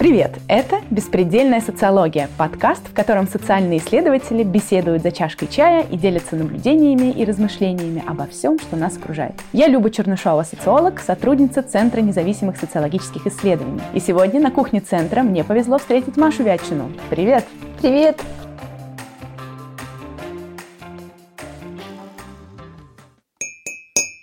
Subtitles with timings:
[0.00, 0.38] Привет!
[0.48, 7.10] Это «Беспредельная социология»– подкаст, в котором социальные исследователи беседуют за чашкой чая и делятся наблюдениями
[7.10, 9.34] и размышлениями обо всем, что нас окружает.
[9.52, 13.82] Я Люба Чернышова, социолог, сотрудница Центра независимых социологических исследований.
[13.92, 16.90] И сегодня на кухне Центра мне повезло встретить Машу Вятчину.
[17.10, 17.44] Привет!
[17.82, 18.18] Привет!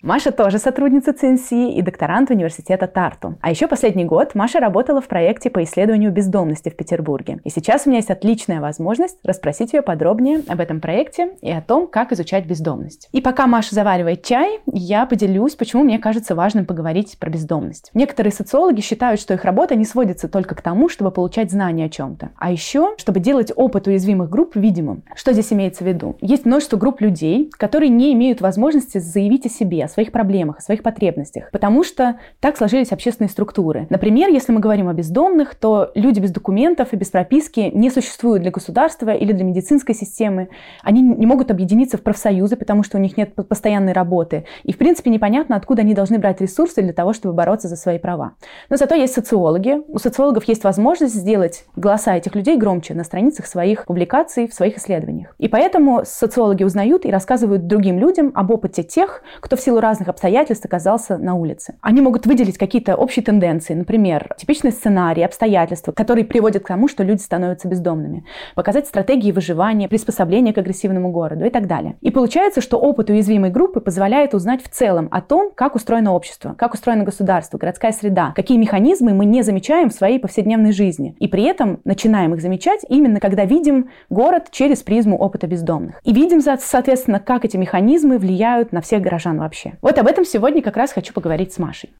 [0.07, 3.35] Маша тоже сотрудница ЦНС и докторант университета Тарту.
[3.41, 7.41] А еще последний год Маша работала в проекте по исследованию бездомности в Петербурге.
[7.43, 11.59] И сейчас у меня есть отличная возможность расспросить ее подробнее об этом проекте и о
[11.59, 13.09] том, как изучать бездомность.
[13.11, 17.91] И пока Маша заваривает чай, я поделюсь, почему мне кажется важным поговорить про бездомность.
[17.93, 21.89] Некоторые социологи считают, что их работа не сводится только к тому, чтобы получать знания о
[21.89, 25.03] чем-то, а еще, чтобы делать опыт уязвимых групп видимым.
[25.15, 26.15] Что здесь имеется в виду?
[26.21, 30.61] Есть множество групп людей, которые не имеют возможности заявить о себе, о своих проблемах, о
[30.61, 33.87] своих потребностях, потому что так сложились общественные структуры.
[33.89, 38.43] Например, если мы говорим о бездомных, то люди без документов и без прописки не существуют
[38.43, 40.49] для государства или для медицинской системы.
[40.83, 44.45] Они не могут объединиться в профсоюзы, потому что у них нет постоянной работы.
[44.61, 47.97] И, в принципе, непонятно, откуда они должны брать ресурсы для того, чтобы бороться за свои
[47.97, 48.33] права.
[48.69, 49.81] Но зато есть социологи.
[49.87, 54.77] У социологов есть возможность сделать голоса этих людей громче на страницах своих публикаций, в своих
[54.77, 55.33] исследованиях.
[55.39, 60.09] И поэтому социологи узнают и рассказывают другим людям об опыте тех, кто в силу разных
[60.09, 61.75] обстоятельств оказался на улице.
[61.81, 67.03] Они могут выделить какие-то общие тенденции, например, типичный сценарий, обстоятельства, которые приводят к тому, что
[67.03, 71.95] люди становятся бездомными, показать стратегии выживания, приспособления к агрессивному городу и так далее.
[72.01, 76.53] И получается, что опыт уязвимой группы позволяет узнать в целом о том, как устроено общество,
[76.57, 81.15] как устроено государство, городская среда, какие механизмы мы не замечаем в своей повседневной жизни.
[81.19, 86.01] И при этом начинаем их замечать именно когда видим город через призму опыта бездомных.
[86.03, 89.76] И видим, соответственно, как эти механизмы влияют на всех горожан вообще.
[89.81, 91.91] Вот об этом сегодня как раз хочу поговорить с Машей.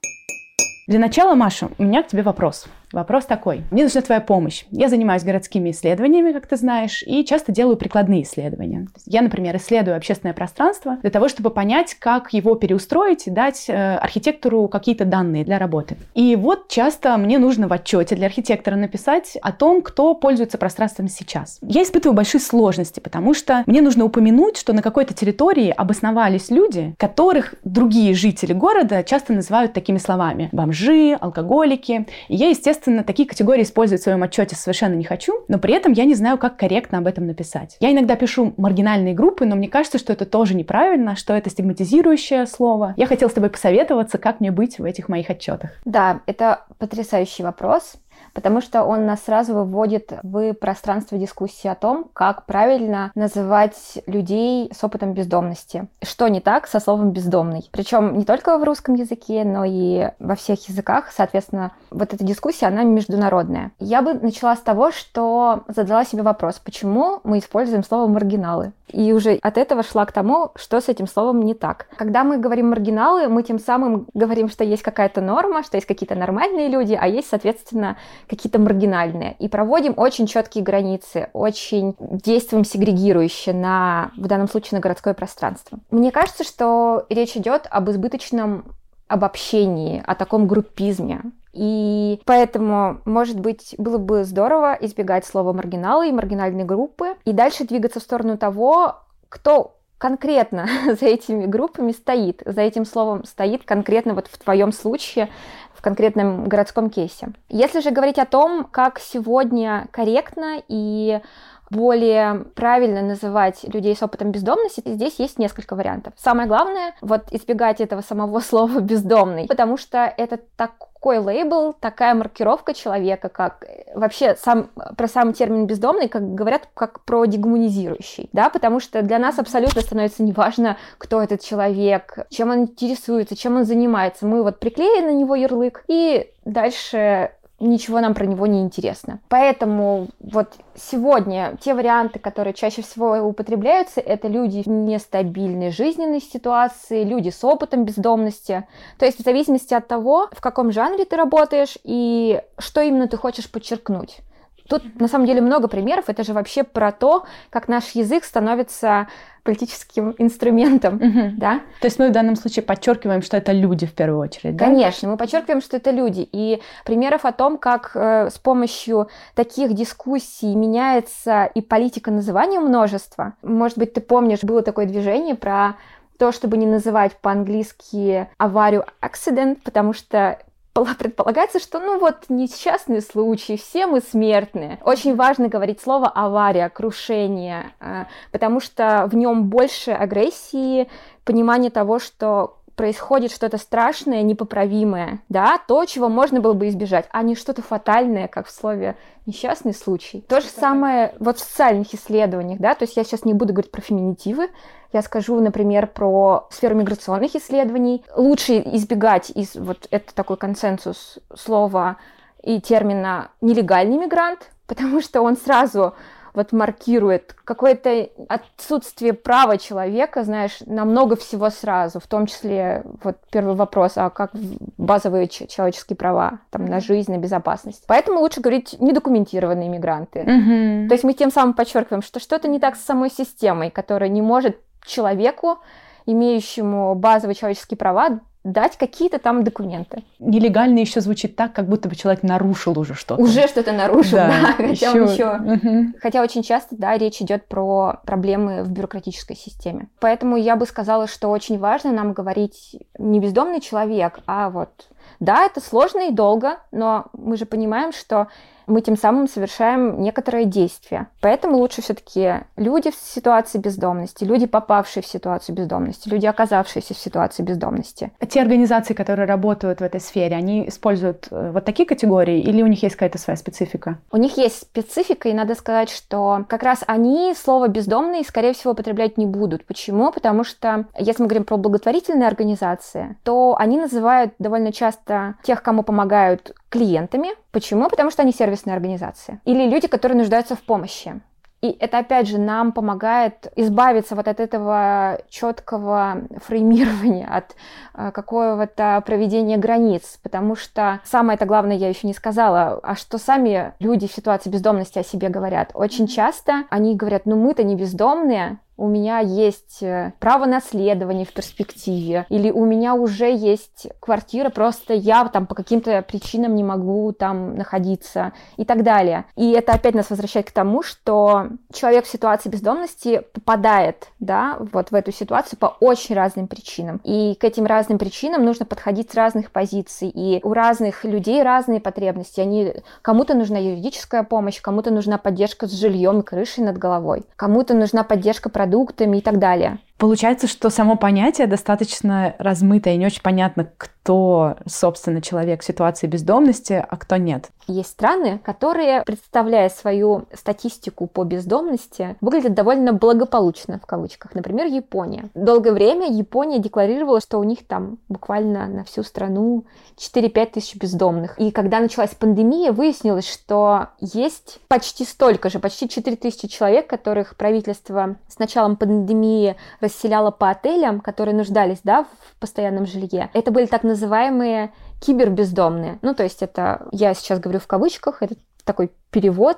[0.87, 2.67] Для начала, Маша, у меня к тебе вопрос.
[2.93, 3.63] Вопрос такой.
[3.69, 4.63] Мне нужна твоя помощь.
[4.71, 8.87] Я занимаюсь городскими исследованиями, как ты знаешь, и часто делаю прикладные исследования.
[9.05, 13.95] Я, например, исследую общественное пространство для того, чтобы понять, как его переустроить и дать э,
[13.97, 15.97] архитектору какие-то данные для работы.
[16.13, 21.09] И вот часто мне нужно в отчете для архитектора написать о том, кто пользуется пространством
[21.09, 21.59] сейчас.
[21.61, 26.95] Я испытываю большие сложности, потому что мне нужно упомянуть, что на какой-то территории обосновались люди,
[26.97, 30.47] которых другие жители города часто называют такими словами.
[30.53, 32.07] Бомжи, алкоголики.
[32.29, 35.73] И я, естественно, Естественно, такие категории использовать в своем отчете совершенно не хочу, но при
[35.73, 37.75] этом я не знаю, как корректно об этом написать.
[37.79, 42.45] Я иногда пишу маргинальные группы, но мне кажется, что это тоже неправильно, что это стигматизирующее
[42.45, 42.93] слово.
[42.95, 45.71] Я хотела с тобой посоветоваться, как мне быть в этих моих отчетах.
[45.85, 47.95] Да, это потрясающий вопрос
[48.37, 54.71] потому что он нас сразу выводит в пространство дискуссии о том, как правильно называть людей
[54.71, 55.87] с опытом бездомности.
[56.03, 57.67] Что не так со словом бездомный.
[57.71, 61.05] Причем не только в русском языке, но и во всех языках.
[61.11, 63.71] Соответственно, вот эта дискуссия, она международная.
[63.79, 68.71] Я бы начала с того, что задала себе вопрос, почему мы используем слово маргиналы.
[68.87, 71.87] И уже от этого шла к тому, что с этим словом не так.
[71.97, 76.15] Когда мы говорим маргиналы, мы тем самым говорим, что есть какая-то норма, что есть какие-то
[76.15, 79.35] нормальные люди, а есть, соответственно, какие-то маргинальные.
[79.39, 85.79] И проводим очень четкие границы, очень действуем сегрегирующе на, в данном случае, на городское пространство.
[85.91, 88.65] Мне кажется, что речь идет об избыточном
[89.07, 91.21] обобщении, о таком группизме.
[91.53, 97.65] И поэтому, может быть, было бы здорово избегать слова маргиналы и маргинальные группы и дальше
[97.65, 98.97] двигаться в сторону того,
[99.29, 100.67] кто конкретно
[100.99, 105.29] за этими группами стоит, за этим словом стоит конкретно вот в твоем случае
[105.77, 107.29] в конкретном городском кейсе.
[107.49, 111.21] Если же говорить о том, как сегодня корректно и
[111.69, 116.13] более правильно называть людей с опытом бездомности, здесь есть несколько вариантов.
[116.17, 122.73] Самое главное, вот избегать этого самого слова бездомный, потому что это такой лейбл, такая маркировка
[122.73, 128.79] человека, как вообще сам, про сам термин бездомный, как говорят, как про дегуманизирующий, да, потому
[128.79, 134.25] что для нас абсолютно становится неважно, кто этот человек, чем он интересуется, чем он занимается.
[134.25, 139.19] Мы вот приклеили на него ярлык, и дальше ничего нам про него не интересно.
[139.29, 147.03] Поэтому вот сегодня те варианты, которые чаще всего употребляются, это люди в нестабильной жизненной ситуации,
[147.03, 148.67] люди с опытом бездомности.
[148.99, 153.17] То есть в зависимости от того, в каком жанре ты работаешь и что именно ты
[153.17, 154.19] хочешь подчеркнуть.
[154.67, 156.05] Тут на самом деле много примеров.
[156.07, 159.07] Это же вообще про то, как наш язык становится
[159.43, 161.31] политическим инструментом, угу.
[161.37, 161.61] да?
[161.79, 164.65] То есть мы в данном случае подчеркиваем, что это люди в первую очередь, да?
[164.65, 166.27] Конечно, мы подчеркиваем, что это люди.
[166.29, 173.35] И примеров о том, как э, с помощью таких дискуссий меняется и политика называния множества.
[173.41, 175.75] Может быть, ты помнишь, было такое движение про
[176.17, 180.39] то, чтобы не называть по-английски аварию accident, потому что
[180.85, 184.79] предполагается, что ну вот несчастный случай, все мы смертные.
[184.83, 190.87] Очень важно говорить слово авария, крушение, э, потому что в нем больше агрессии,
[191.23, 197.23] понимание того, что происходит что-то страшное, непоправимое, да, то, чего можно было бы избежать, а
[197.23, 198.95] не что-то фатальное, как в слове
[199.25, 200.21] несчастный случай.
[200.21, 203.71] То же самое вот в социальных исследованиях, да, то есть я сейчас не буду говорить
[203.71, 204.49] про феминитивы,
[204.93, 208.05] я скажу, например, про сферу миграционных исследований.
[208.15, 211.97] Лучше избегать из вот это такой консенсус слова
[212.43, 215.95] и термина нелегальный мигрант, потому что он сразу
[216.37, 223.17] вот маркирует какое-то отсутствие права человека, знаешь, на много всего сразу, в том числе вот
[223.31, 224.31] первый вопрос, а как
[224.77, 227.85] базовые человеческие права, там, на жизнь, на безопасность.
[227.87, 230.19] Поэтому лучше говорить недокументированные мигранты.
[230.19, 230.87] Mm-hmm.
[230.89, 234.21] То есть мы тем самым подчеркиваем, что что-то не так с самой системой, которая не
[234.21, 235.57] может человеку,
[236.05, 240.03] имеющему базовые человеческие права, дать какие-то там документы.
[240.19, 243.21] Нелегально еще звучит так, как будто бы человек нарушил уже что-то.
[243.21, 244.27] Уже что-то нарушил, да.
[244.29, 245.01] да хотя еще...
[245.01, 245.35] он еще...
[245.35, 245.93] Угу.
[246.01, 249.89] Хотя очень часто, да, речь идет про проблемы в бюрократической системе.
[249.99, 254.87] Поэтому я бы сказала, что очень важно нам говорить не бездомный человек, а вот...
[255.19, 258.27] Да, это сложно и долго, но мы же понимаем, что
[258.67, 261.07] мы тем самым совершаем некоторые действия.
[261.21, 266.97] Поэтому лучше все-таки люди в ситуации бездомности, люди, попавшие в ситуацию бездомности, люди, оказавшиеся в
[266.97, 268.11] ситуации бездомности.
[268.29, 272.67] Те организации, которые работают в этой сфере, они используют э, вот такие категории или у
[272.67, 273.99] них есть какая-то своя специфика?
[274.11, 278.73] У них есть специфика, и надо сказать, что как раз они слово «бездомный», скорее всего,
[278.73, 279.65] употреблять не будут.
[279.65, 280.11] Почему?
[280.11, 285.83] Потому что, если мы говорим про благотворительные организации, то они называют довольно часто тех, кому
[285.83, 287.29] помогают клиентами.
[287.51, 287.89] Почему?
[287.89, 289.39] Потому что они сервисные организации.
[289.45, 291.21] Или люди, которые нуждаются в помощи.
[291.61, 297.55] И это, опять же, нам помогает избавиться вот от этого четкого фреймирования, от
[297.95, 303.17] э, какого-то проведения границ, потому что самое это главное я еще не сказала, а что
[303.17, 305.71] сами люди в ситуации бездомности о себе говорят.
[305.73, 311.33] Очень часто они говорят, ну мы-то не бездомные, у меня есть э, право наследования в
[311.33, 317.11] перспективе, или у меня уже есть квартира, просто я там по каким-то причинам не могу
[317.11, 319.25] там находиться и так далее.
[319.35, 324.91] И это опять нас возвращает к тому, что человек в ситуации бездомности попадает, да, вот
[324.91, 327.01] в эту ситуацию по очень разным причинам.
[327.03, 330.09] И к этим разным причинам нужно подходить с разных позиций.
[330.09, 332.39] И у разных людей разные потребности.
[332.39, 337.73] Они, кому-то нужна юридическая помощь, кому-то нужна поддержка с жильем и крышей над головой, кому-то
[337.73, 339.79] нужна поддержка продуктами и так далее.
[339.97, 346.07] Получается, что само понятие достаточно размытое и не очень понятно, кто, собственно, человек в ситуации
[346.07, 347.49] бездомности, а кто нет.
[347.67, 354.35] Есть страны, которые, представляя свою статистику по бездомности, выглядят довольно благополучно, в кавычках.
[354.35, 355.29] Например, Япония.
[355.33, 359.65] Долгое время Япония декларировала, что у них там буквально на всю страну
[359.97, 361.37] 4-5 тысяч бездомных.
[361.39, 367.35] И когда началась пандемия, выяснилось, что есть почти столько же, почти 4 тысячи человек, которых
[367.35, 369.57] правительство с началом пандемии
[369.87, 373.29] расселяла по отелям, которые нуждались да, в постоянном жилье.
[373.33, 375.99] Это были так называемые кибербездомные.
[376.01, 379.57] Ну, то есть это, я сейчас говорю в кавычках, это такой перевод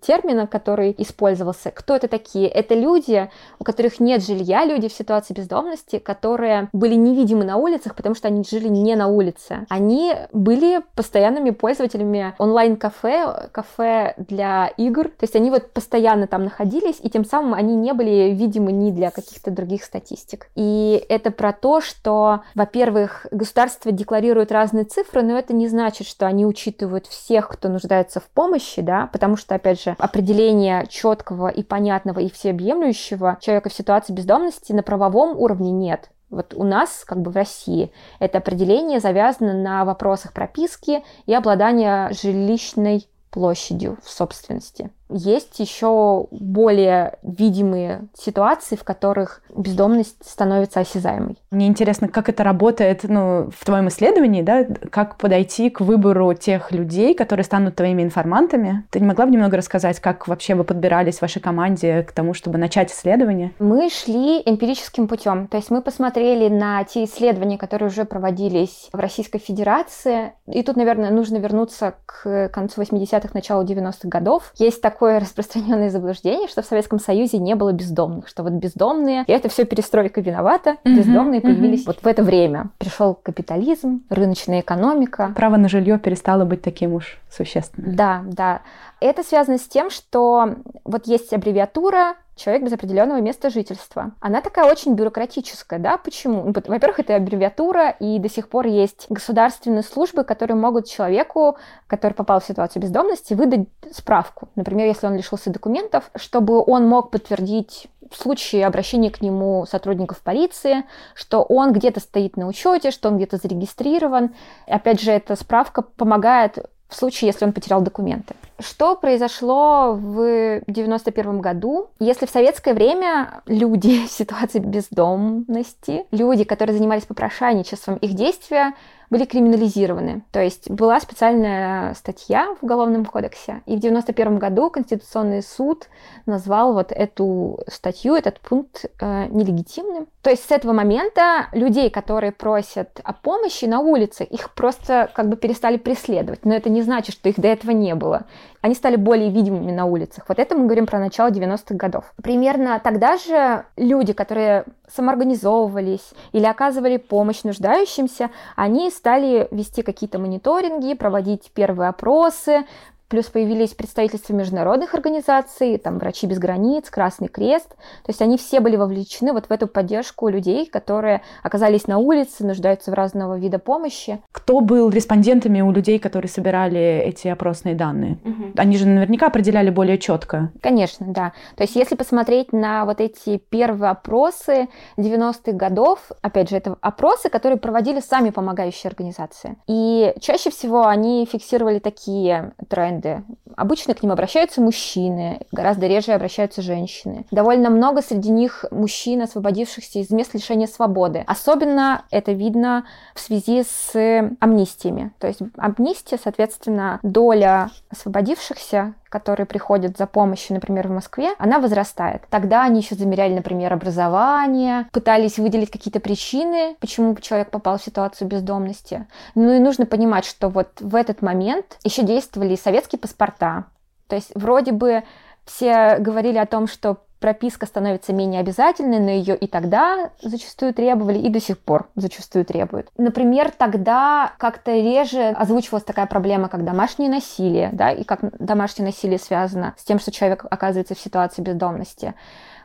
[0.00, 1.70] термина, который использовался.
[1.70, 2.48] Кто это такие?
[2.48, 7.94] Это люди, у которых нет жилья, люди в ситуации бездомности, которые были невидимы на улицах,
[7.94, 9.66] потому что они жили не на улице.
[9.68, 15.04] Они были постоянными пользователями онлайн-кафе, кафе для игр.
[15.04, 18.90] То есть они вот постоянно там находились, и тем самым они не были видимы ни
[18.90, 20.48] для каких-то других статистик.
[20.54, 26.26] И это про то, что, во-первых, государство декларирует разные цифры, но это не значит, что
[26.26, 31.62] они учитывают всех, кто нуждается в помощи, да, потому что опять же, определения четкого и
[31.62, 36.10] понятного и всеобъемлющего человека в ситуации бездомности на правовом уровне нет.
[36.30, 42.10] Вот у нас, как бы в России, это определение завязано на вопросах прописки и обладания
[42.10, 44.90] жилищной площадью в собственности.
[45.12, 51.38] Есть еще более видимые ситуации, в которых бездомность становится осязаемой.
[51.50, 54.64] Мне интересно, как это работает ну, в твоем исследовании, да?
[54.90, 58.84] как подойти к выбору тех людей, которые станут твоими информантами.
[58.90, 62.34] Ты не могла бы немного рассказать, как вообще вы подбирались в вашей команде к тому,
[62.34, 63.52] чтобы начать исследование?
[63.58, 65.48] Мы шли эмпирическим путем.
[65.48, 70.32] То есть мы посмотрели на те исследования, которые уже проводились в Российской Федерации.
[70.46, 74.52] И тут, наверное, нужно вернуться к концу 80-х, началу 90-х годов.
[74.56, 79.24] Есть такой такое распространенное заблуждение, что в Советском Союзе не было бездомных, что вот бездомные,
[79.26, 81.42] и это все перестройка виновата, mm-hmm, бездомные mm-hmm.
[81.42, 82.68] появились вот в это время.
[82.78, 85.32] Пришел капитализм, рыночная экономика.
[85.34, 87.96] Право на жилье перестало быть таким уж существенным.
[87.96, 88.62] Да, да.
[89.00, 90.54] Это связано с тем, что
[90.84, 94.12] вот есть аббревиатура человек без определенного места жительства.
[94.20, 95.96] Она такая очень бюрократическая, да?
[95.96, 96.44] Почему?
[96.44, 101.56] Ну, во-первых, это аббревиатура, и до сих пор есть государственные службы, которые могут человеку,
[101.86, 104.48] который попал в ситуацию бездомности, выдать справку.
[104.56, 110.20] Например, если он лишился документов, чтобы он мог подтвердить в случае обращения к нему сотрудников
[110.20, 110.84] полиции,
[111.14, 114.34] что он где-то стоит на учете, что он где-то зарегистрирован.
[114.66, 116.58] Опять же, эта справка помогает
[116.88, 118.34] в случае, если он потерял документы.
[118.62, 121.88] Что произошло в 91 году?
[121.98, 128.74] Если в советское время люди в ситуации бездомности, люди, которые занимались попрошайничеством, их действия
[129.12, 130.22] были криминализированы.
[130.32, 135.88] То есть была специальная статья в Уголовном кодексе, и в 91 году Конституционный суд
[136.24, 140.06] назвал вот эту статью, этот пункт э, нелегитимным.
[140.22, 145.28] То есть с этого момента людей, которые просят о помощи на улице, их просто как
[145.28, 146.46] бы перестали преследовать.
[146.46, 148.24] Но это не значит, что их до этого не было.
[148.62, 150.24] Они стали более видимыми на улицах.
[150.28, 152.14] Вот это мы говорим про начало 90-х годов.
[152.22, 160.94] Примерно тогда же люди, которые самоорганизовывались или оказывали помощь нуждающимся, они стали вести какие-то мониторинги,
[160.94, 162.64] проводить первые опросы,
[163.12, 167.68] Плюс появились представительства международных организаций, там «Врачи без границ», «Красный крест».
[167.68, 172.42] То есть они все были вовлечены вот в эту поддержку людей, которые оказались на улице,
[172.42, 174.22] нуждаются в разного вида помощи.
[174.32, 178.18] Кто был респондентами у людей, которые собирали эти опросные данные?
[178.24, 178.52] Угу.
[178.56, 180.50] Они же наверняка определяли более четко.
[180.62, 181.34] Конечно, да.
[181.56, 187.28] То есть если посмотреть на вот эти первые опросы 90-х годов, опять же, это опросы,
[187.28, 189.58] которые проводили сами помогающие организации.
[189.66, 193.24] И чаще всего они фиксировали такие тренды тренды.
[193.56, 197.26] Обычно к ним обращаются мужчины, гораздо реже обращаются женщины.
[197.30, 201.24] Довольно много среди них мужчин, освободившихся из мест лишения свободы.
[201.26, 203.92] Особенно это видно в связи с
[204.40, 205.12] амнистиями.
[205.18, 212.22] То есть амнистия, соответственно, доля освободившихся которые приходят за помощью, например, в Москве, она возрастает.
[212.30, 218.26] Тогда они еще замеряли, например, образование, пытались выделить какие-то причины, почему человек попал в ситуацию
[218.26, 219.06] бездомности.
[219.34, 223.66] Ну и нужно понимать, что вот в этот момент еще действовали советские паспорта.
[224.08, 225.02] То есть вроде бы
[225.44, 231.18] все говорили о том, что прописка становится менее обязательной, но ее и тогда зачастую требовали,
[231.18, 232.88] и до сих пор зачастую требуют.
[232.98, 239.18] Например, тогда как-то реже озвучивалась такая проблема, как домашнее насилие, да, и как домашнее насилие
[239.18, 242.14] связано с тем, что человек оказывается в ситуации бездомности.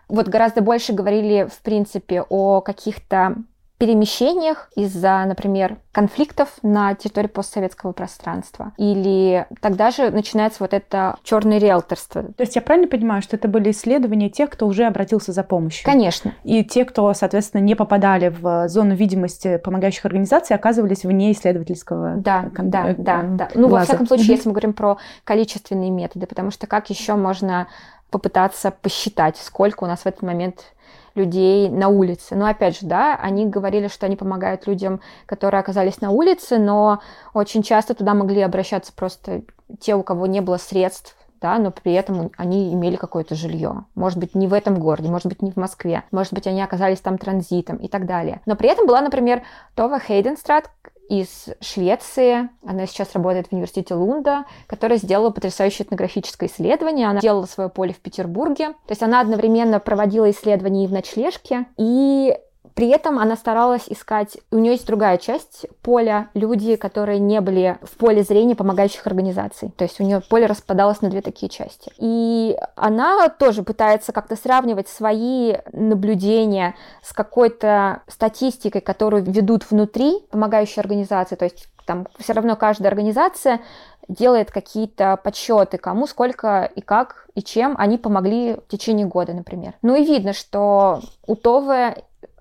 [0.10, 3.36] Вот гораздо больше говорили, в принципе, о каких-то
[3.78, 8.74] перемещениях из-за, например, конфликтов на территории постсоветского пространства.
[8.78, 12.24] Или тогда же начинается вот это черное риэлторство.
[12.24, 15.86] То есть я правильно понимаю, что это были исследования тех, кто уже обратился за помощью?
[15.86, 16.34] Конечно.
[16.44, 22.50] И те, кто, соответственно, не попадали в зону видимости помогающих организаций, оказывались вне исследовательского Да,
[22.56, 23.50] кон- да, да, да.
[23.54, 27.68] Ну, во всяком случае, если мы говорим про количественные методы, потому что как еще можно
[28.10, 30.74] попытаться посчитать, сколько у нас в этот момент
[31.18, 32.36] людей на улице.
[32.36, 37.02] Но опять же, да, они говорили, что они помогают людям, которые оказались на улице, но
[37.34, 39.42] очень часто туда могли обращаться просто
[39.80, 43.86] те, у кого не было средств да, но при этом они имели какое-то жилье.
[43.96, 47.00] Может быть, не в этом городе, может быть, не в Москве, может быть, они оказались
[47.00, 48.42] там транзитом и так далее.
[48.46, 49.44] Но при этом была, например,
[49.76, 50.70] Това Хейденстрат,
[51.10, 52.50] из Швеции.
[52.66, 57.08] Она сейчас работает в университете Лунда, которая сделала потрясающее этнографическое исследование.
[57.08, 58.70] Она делала свое поле в Петербурге.
[58.70, 62.36] То есть она одновременно проводила исследования и в ночлежке, и
[62.78, 67.80] при этом она старалась искать, у нее есть другая часть поля, люди, которые не были
[67.82, 69.72] в поле зрения помогающих организаций.
[69.76, 71.92] То есть у нее поле распадалось на две такие части.
[71.98, 80.80] И она тоже пытается как-то сравнивать свои наблюдения с какой-то статистикой, которую ведут внутри помогающей
[80.80, 81.34] организации.
[81.34, 83.60] То есть там все равно каждая организация
[84.08, 89.74] делает какие-то подсчеты, кому сколько и как и чем они помогли в течение года, например.
[89.82, 91.96] Ну и видно, что у ТОВы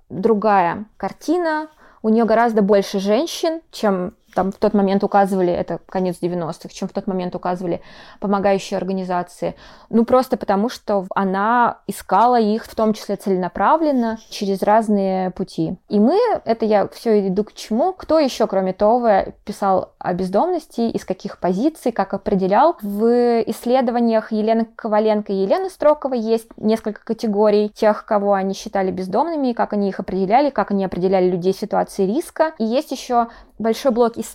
[0.09, 1.69] другая картина,
[2.03, 6.89] у нее гораздо больше женщин, чем там в тот момент указывали, это конец 90-х, чем
[6.89, 7.81] в тот момент указывали
[8.21, 9.57] помогающие организации.
[9.89, 15.77] Ну, просто потому, что она искала их, в том числе целенаправленно, через разные пути.
[15.89, 20.83] И мы, это я все иду к чему, кто еще, кроме того, писал о бездомности,
[20.83, 22.77] из каких позиций, как определял.
[22.83, 29.55] В исследованиях Елены Коваленко и Елены Строковой есть несколько категорий тех, кого они считали бездомными,
[29.55, 32.53] как они их определяли, как они определяли людей в ситуации риска.
[32.59, 33.29] И есть еще
[33.59, 34.26] большой блок исследований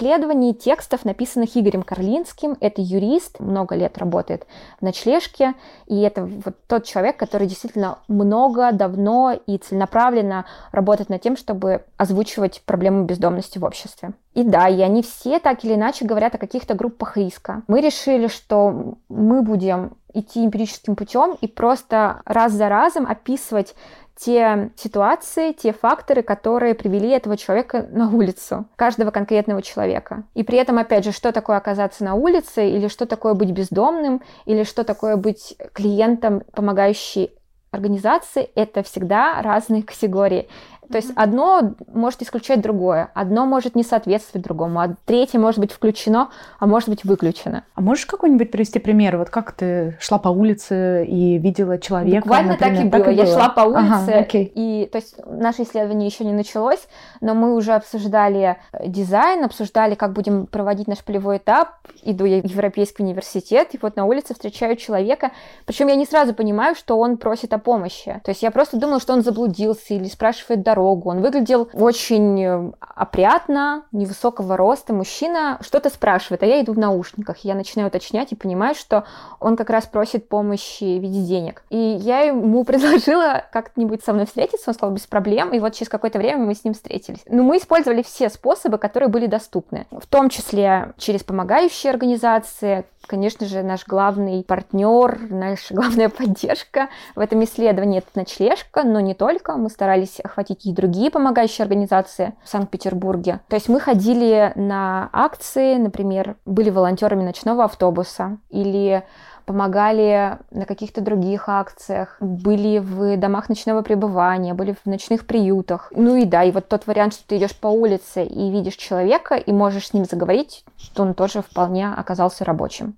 [0.54, 2.58] текстов, написанных Игорем Карлинским.
[2.60, 4.48] Это юрист, много лет работает
[4.80, 5.54] в ночлежке,
[5.88, 11.84] и это вот тот человек, который действительно много, давно и целенаправленно работает над тем, чтобы
[11.98, 14.14] озвучивать проблему бездомности в обществе.
[14.34, 17.64] И да, и они все так или иначе говорят о каких-то группах риска.
[17.68, 23.76] Мы решили, что мы будем идти эмпирическим путем и просто раз за разом описывать
[24.16, 30.24] те ситуации, те факторы, которые привели этого человека на улицу, каждого конкретного человека.
[30.36, 34.22] И при этом, опять же, что такое оказаться на улице, или что такое быть бездомным,
[34.46, 37.32] или что такое быть клиентом, помогающей
[37.72, 40.50] организации, это всегда разные категории.
[40.92, 45.72] То есть одно может исключать другое, одно может не соответствовать другому, а третье может быть
[45.72, 46.30] включено,
[46.60, 47.64] а может быть выключено.
[47.76, 49.18] А можешь какой-нибудь привести пример?
[49.18, 52.22] Вот как ты шла по улице и видела человека?
[52.24, 53.04] Буквально например, так и было.
[53.06, 53.34] Так и Я было.
[53.34, 56.88] шла по улице, ага, и то есть наше исследование еще не началось,
[57.22, 61.70] но мы уже обсуждали дизайн, обсуждали, как будем проводить наш полевой этап.
[62.04, 65.32] Иду я в Европейский университет, и вот на улице встречаю человека,
[65.66, 68.20] причем я не сразу понимаю, что он просит о помощи.
[68.24, 71.10] То есть я просто думала, что он заблудился или спрашивает дорогу дорогу.
[71.10, 75.58] Он выглядел очень э, опрятно, невысокого роста мужчина.
[75.62, 77.38] Что-то спрашивает, а я иду в наушниках.
[77.40, 79.06] Я начинаю уточнять и понимаю, что
[79.40, 81.64] он как раз просит помощи в виде денег.
[81.70, 84.70] И я ему предложила как-нибудь со мной встретиться.
[84.70, 85.54] Он сказал, без проблем.
[85.54, 87.20] И вот через какое-то время мы с ним встретились.
[87.28, 89.86] Но мы использовали все способы, которые были доступны.
[89.92, 97.20] В том числе через помогающие организации, конечно же, наш главный партнер, наша главная поддержка в
[97.20, 99.56] этом исследовании это ночлежка, но не только.
[99.58, 103.42] Мы старались охватить и другие помогающие организации в Санкт-Петербурге.
[103.48, 109.04] То есть мы ходили на акции, например, были волонтерами ночного автобуса или
[109.46, 115.92] помогали на каких-то других акциях, были в домах ночного пребывания, были в ночных приютах.
[115.96, 119.36] Ну и да, и вот тот вариант, что ты идешь по улице и видишь человека
[119.36, 120.64] и можешь с ним заговорить,
[120.94, 122.96] то он тоже вполне оказался рабочим.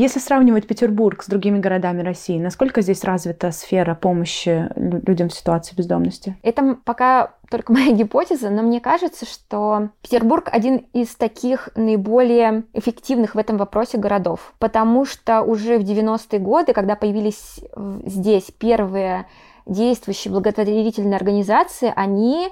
[0.00, 5.76] Если сравнивать Петербург с другими городами России, насколько здесь развита сфера помощи людям в ситуации
[5.76, 6.38] бездомности?
[6.42, 13.34] Это пока только моя гипотеза, но мне кажется, что Петербург один из таких наиболее эффективных
[13.34, 17.60] в этом вопросе городов, потому что уже в 90-е годы, когда появились
[18.06, 19.26] здесь первые
[19.66, 22.48] действующие благотворительные организации, они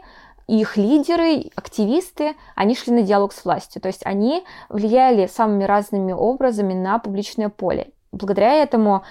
[0.56, 3.82] их лидеры, активисты, они шли на диалог с властью.
[3.82, 7.88] То есть они влияли самыми разными образами на публичное поле.
[8.12, 9.04] Благодаря этому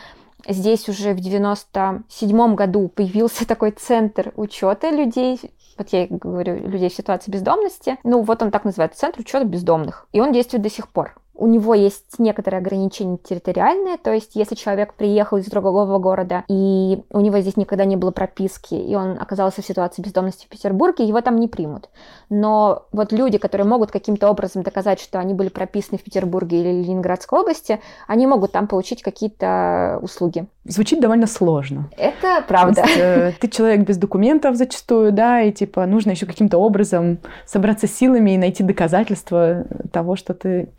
[0.47, 5.39] здесь уже в 97 году появился такой центр учета людей,
[5.77, 7.97] вот я говорю, людей в ситуации бездомности.
[8.03, 10.07] Ну, вот он так называется, Центр учета бездомных.
[10.11, 14.55] И он действует до сих пор у него есть некоторые ограничения территориальные, то есть если
[14.55, 19.17] человек приехал из другого города, и у него здесь никогда не было прописки, и он
[19.19, 21.89] оказался в ситуации бездомности в Петербурге, его там не примут.
[22.29, 26.83] Но вот люди, которые могут каким-то образом доказать, что они были прописаны в Петербурге или
[26.83, 30.47] Ленинградской области, они могут там получить какие-то услуги.
[30.65, 31.89] Звучит довольно сложно.
[31.97, 32.81] Это правда.
[32.81, 37.87] Есть, э, ты человек без документов зачастую, да, и типа нужно еще каким-то образом собраться
[37.87, 40.69] силами и найти доказательства того, что ты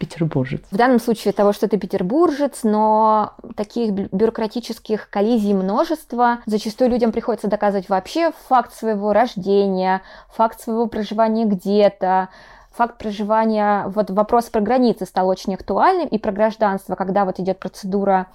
[0.49, 0.71] петербуржец.
[0.71, 6.39] В данном случае того, что ты петербуржец, но таких бюрократических коллизий множество.
[6.47, 10.03] Зачастую людям приходится доказывать вообще факт своего рождения,
[10.35, 12.29] факт своего проживания где-то,
[12.73, 17.59] факт проживания, вот вопрос про границы стал очень актуальным, и про гражданство, когда вот идет
[17.59, 18.29] процедура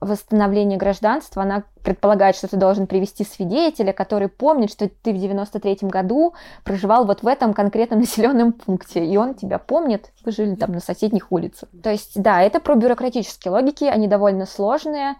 [0.00, 5.88] восстановления гражданства, она предполагает, что ты должен привести свидетеля, который помнит, что ты в 93-м
[5.88, 10.72] году проживал вот в этом конкретном населенном пункте, и он тебя помнит, вы жили там
[10.72, 11.68] на соседних улицах.
[11.82, 15.16] То есть, да, это про бюрократические логики, они довольно сложные,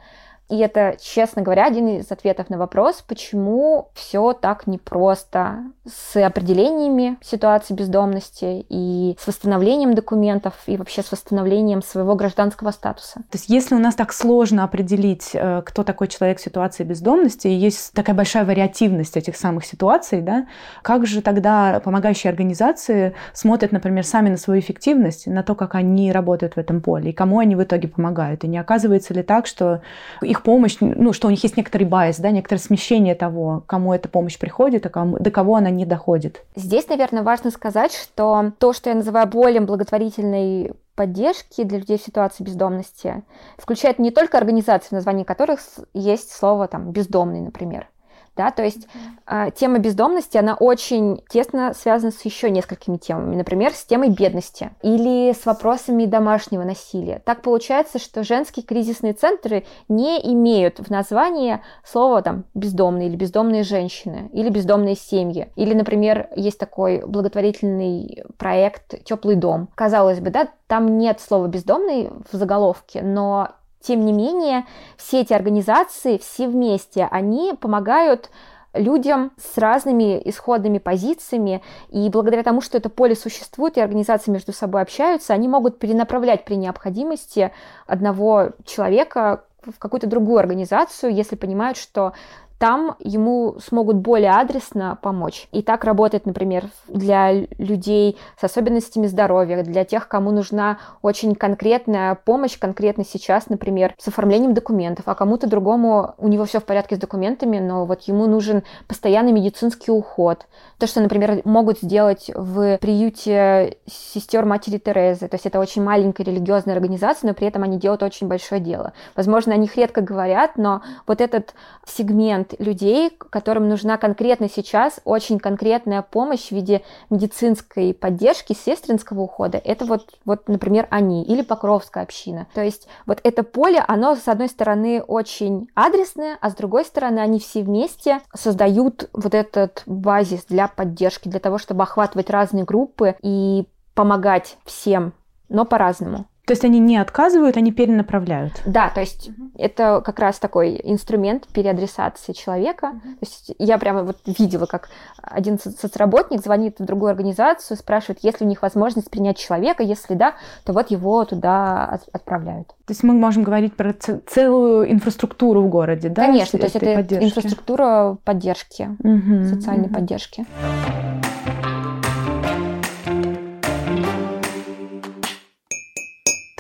[0.49, 7.17] и это, честно говоря, один из ответов на вопрос, почему все так непросто с определениями
[7.23, 13.15] ситуации бездомности и с восстановлением документов и вообще с восстановлением своего гражданского статуса.
[13.31, 17.49] То есть если у нас так сложно определить, э, кто такой человек в ситуации бездомности,
[17.49, 20.47] и есть такая большая вариативность этих самых ситуаций, да,
[20.83, 26.13] как же тогда помогающие организации смотрят, например, сами на свою эффективность, на то, как они
[26.13, 28.45] работают в этом поле, и кому они в итоге помогают?
[28.45, 29.83] И не оказывается ли так, что
[30.21, 34.09] их помощь, ну, что у них есть некоторый байс, да, некоторое смещение того, кому эта
[34.09, 36.43] помощь приходит, а кому, до кого она не доходит.
[36.55, 42.03] Здесь, наверное, важно сказать, что то, что я называю болем благотворительной поддержки для людей в
[42.03, 43.23] ситуации бездомности,
[43.57, 45.61] включает не только организации, в названии которых
[45.95, 47.89] есть слово там бездомный, например,
[48.37, 48.87] да, то есть
[49.27, 49.53] mm-hmm.
[49.55, 55.33] тема бездомности, она очень тесно связана с еще несколькими темами, например, с темой бедности или
[55.33, 57.21] с вопросами домашнего насилия.
[57.25, 63.63] Так получается, что женские кризисные центры не имеют в названии слова там бездомные или бездомные
[63.63, 65.53] женщины или бездомные семьи.
[65.57, 69.69] Или, например, есть такой благотворительный проект «Теплый дом».
[69.75, 73.51] Казалось бы, да, там нет слова «бездомный» в заголовке, но
[73.83, 74.65] Тем не менее,
[74.97, 78.31] все эти организации, все вместе, они помогают
[78.75, 84.53] людям с разными исходными позициями, и благодаря тому, что это поле существует, и организации между
[84.53, 87.53] собой общаются, они могут перенаправлять при необходимости
[87.87, 92.15] одного человека в какую-то другую организацию, если понимают, что
[92.63, 95.49] там ему смогут более адресно помочь.
[95.51, 102.15] И так работает, например, для людей с особенностями здоровья, для тех, кому нужна очень конкретная
[102.15, 106.95] помощь, конкретно сейчас, например, с оформлением документов, а кому-то другому у него все в порядке
[106.95, 110.47] с документами, но вот ему нужен постоянный медицинский уход.
[110.79, 115.27] То, что, например, могут сделать в приюте сестер матери Терезы.
[115.27, 118.93] То есть это очень маленькая религиозная организация, но при этом они делают очень большое дело.
[119.17, 125.39] Возможно, о них редко говорят, но вот этот сегмент людей, которым нужна конкретно сейчас очень
[125.39, 129.59] конкретная помощь в виде медицинской поддержки, сестринского ухода.
[129.59, 132.47] Это вот, вот, например, они или Покровская община.
[132.55, 137.21] То есть вот это поле, оно, с одной стороны, очень адресное, а с другой стороны,
[137.21, 143.17] они все вместе создают вот этот базис для поддержки, для того, чтобы охватывать разные группы
[143.23, 145.13] и помогать всем,
[145.49, 146.27] но по-разному.
[146.45, 148.63] То есть они не отказывают, они перенаправляют.
[148.67, 149.51] Да, то есть угу.
[149.57, 152.87] это как раз такой инструмент переадресации человека.
[152.87, 153.01] Угу.
[153.01, 154.89] То есть я прямо вот видела, как
[155.23, 160.15] один соцработник звонит в другую организацию, спрашивает, есть ли у них возможность принять человека, если
[160.15, 162.69] да, то вот его туда отправляют.
[162.87, 166.27] То есть мы можем говорить про целую инфраструктуру в городе, да?
[166.27, 167.25] Конечно, то есть это поддержки?
[167.25, 169.95] инфраструктура поддержки, угу, социальной угу.
[169.95, 170.45] поддержки.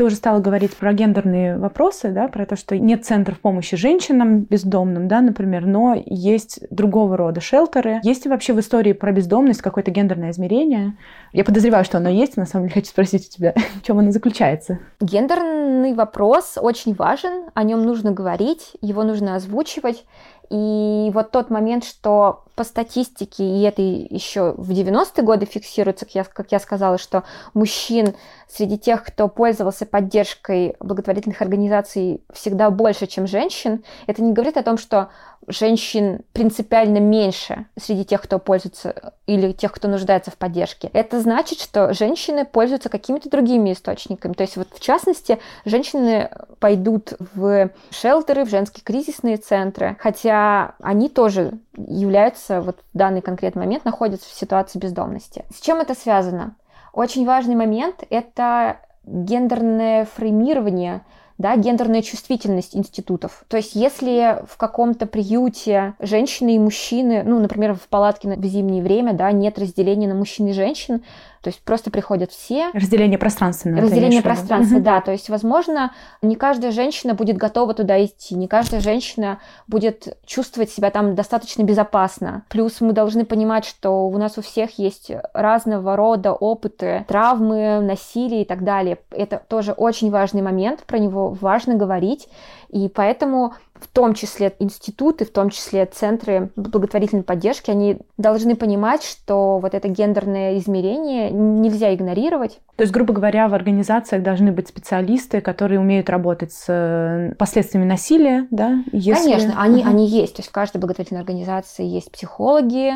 [0.03, 4.41] Ты уже стала говорить про гендерные вопросы, да, про то, что нет центров помощи женщинам
[4.41, 8.01] бездомным, да, например, но есть другого рода шелтеры.
[8.03, 10.95] Есть ли вообще в истории про бездомность какое-то гендерное измерение?
[11.33, 14.11] Я подозреваю, что оно есть, на самом деле хочу спросить у тебя, в чем оно
[14.11, 14.81] заключается.
[15.01, 20.05] Гендерный вопрос очень важен, о нем нужно говорить, его нужно озвучивать.
[20.53, 26.15] И вот тот момент, что по статистике, и это еще в 90-е годы фиксируется, как
[26.15, 27.23] я, как я сказала, что
[27.55, 28.15] мужчин
[28.49, 34.62] среди тех, кто пользовался поддержкой благотворительных организаций, всегда больше, чем женщин, это не говорит о
[34.62, 35.09] том, что
[35.49, 40.91] женщин принципиально меньше среди тех, кто пользуется или тех, кто нуждается в поддержке.
[40.93, 44.35] Это значит, что женщины пользуются какими-то другими источниками.
[44.35, 50.41] То есть вот в частности, женщины пойдут в шелтеры, в женские кризисные центры, хотя
[50.81, 55.44] они тоже являются вот в данный конкретный момент находятся в ситуации бездомности.
[55.55, 56.57] С чем это связано?
[56.92, 61.02] Очень важный момент– это гендерное фреймирование
[61.38, 63.44] да, гендерная чувствительность институтов.
[63.48, 68.83] То есть если в каком-то приюте женщины и мужчины, ну, например, в палатке в зимнее
[68.83, 71.02] время, да, нет разделения на мужчин и женщин,
[71.42, 72.70] то есть просто приходят все.
[72.72, 73.83] Разделение пространственное.
[73.83, 75.00] Разделение пространства, да.
[75.00, 80.70] То есть, возможно, не каждая женщина будет готова туда идти, не каждая женщина будет чувствовать
[80.70, 82.44] себя там достаточно безопасно.
[82.48, 88.42] Плюс мы должны понимать, что у нас у всех есть разного рода опыты, травмы, насилие
[88.42, 88.98] и так далее.
[89.11, 92.28] Это тоже очень важный момент, про него важно говорить.
[92.73, 99.03] И поэтому в том числе институты, в том числе центры благотворительной поддержки, они должны понимать,
[99.03, 102.61] что вот это гендерное измерение нельзя игнорировать.
[102.77, 107.87] То есть, грубо говоря, в организациях должны быть специалисты, которые умеют работать с э, последствиями
[107.87, 108.83] насилия, да?
[108.93, 109.23] Если...
[109.23, 109.89] Конечно, они, uh-huh.
[109.89, 110.37] они есть.
[110.37, 112.95] То есть в каждой благотворительной организации есть психологи,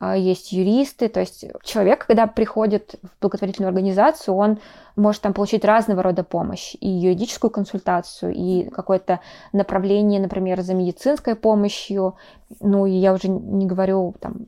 [0.00, 0.18] uh-huh.
[0.18, 1.08] есть юристы.
[1.08, 4.58] То есть человек, когда приходит в благотворительную организацию, он
[4.96, 9.20] может там получить разного рода помощь, и юридическую консультацию, и какое-то
[9.52, 12.14] направление, например, за медицинской помощью,
[12.60, 14.46] ну, и я уже не говорю там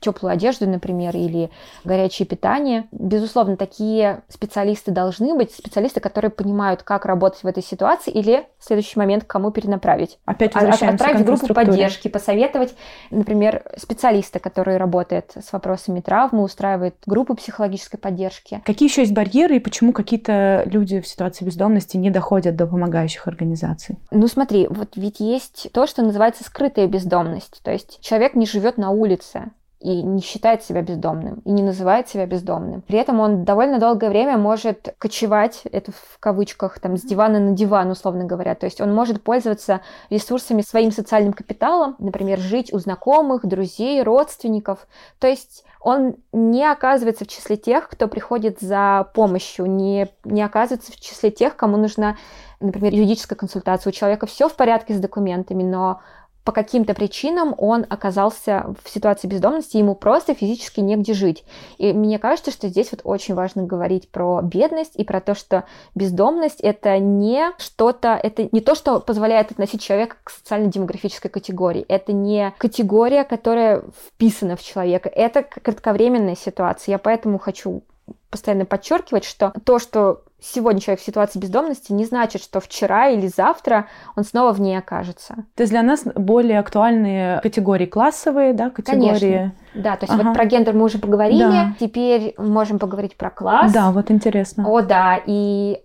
[0.00, 1.50] теплую одежду, например, или
[1.84, 2.86] горячее питание.
[2.92, 8.64] Безусловно, такие специалисты должны быть, специалисты, которые понимают, как работать в этой ситуации, или в
[8.64, 10.18] следующий момент кому перенаправить.
[10.24, 12.74] Опять возвращаемся Отправить группу поддержки, посоветовать,
[13.10, 18.62] например, специалиста, который работает с вопросами травмы, устраивает группу психологической поддержки.
[18.64, 23.26] Какие еще есть барьеры и почему какие-то люди в ситуации бездомности не доходят до помогающих
[23.26, 23.98] организаций?
[24.10, 27.60] Ну смотри, вот ведь есть то, что называется скрытая бездомность.
[27.62, 32.08] То есть человек не живет на улице, и не считает себя бездомным, и не называет
[32.08, 32.82] себя бездомным.
[32.82, 37.52] При этом он довольно долгое время может кочевать, это в кавычках, там, с дивана на
[37.52, 38.54] диван, условно говоря.
[38.56, 44.88] То есть он может пользоваться ресурсами своим социальным капиталом, например, жить у знакомых, друзей, родственников.
[45.20, 50.90] То есть он не оказывается в числе тех, кто приходит за помощью, не, не оказывается
[50.90, 52.16] в числе тех, кому нужна,
[52.58, 53.90] например, юридическая консультация.
[53.90, 56.00] У человека все в порядке с документами, но
[56.48, 61.44] по каким-то причинам он оказался в ситуации бездомности, ему просто физически негде жить.
[61.76, 65.64] И мне кажется, что здесь вот очень важно говорить про бедность и про то, что
[65.94, 71.84] бездомность это не что-то, это не то, что позволяет относить человека к социально-демографической категории.
[71.86, 75.10] Это не категория, которая вписана в человека.
[75.10, 76.92] Это кратковременная ситуация.
[76.92, 77.82] Я поэтому хочу
[78.30, 83.26] постоянно подчеркивать, что то, что сегодня человек в ситуации бездомности, не значит, что вчера или
[83.26, 85.34] завтра он снова в ней окажется.
[85.56, 89.18] То есть для нас более актуальные категории классовые, да, категории...
[89.18, 89.54] Конечно.
[89.74, 90.28] Да, то есть ага.
[90.28, 91.74] вот про гендер мы уже поговорили, да.
[91.78, 93.72] теперь можем поговорить про класс.
[93.72, 94.68] Да, вот интересно.
[94.68, 95.82] О, да, и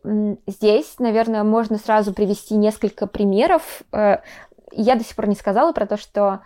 [0.47, 3.81] здесь, наверное, можно сразу привести несколько примеров.
[3.91, 4.17] Э,
[4.71, 6.41] я до сих пор не сказала про то, что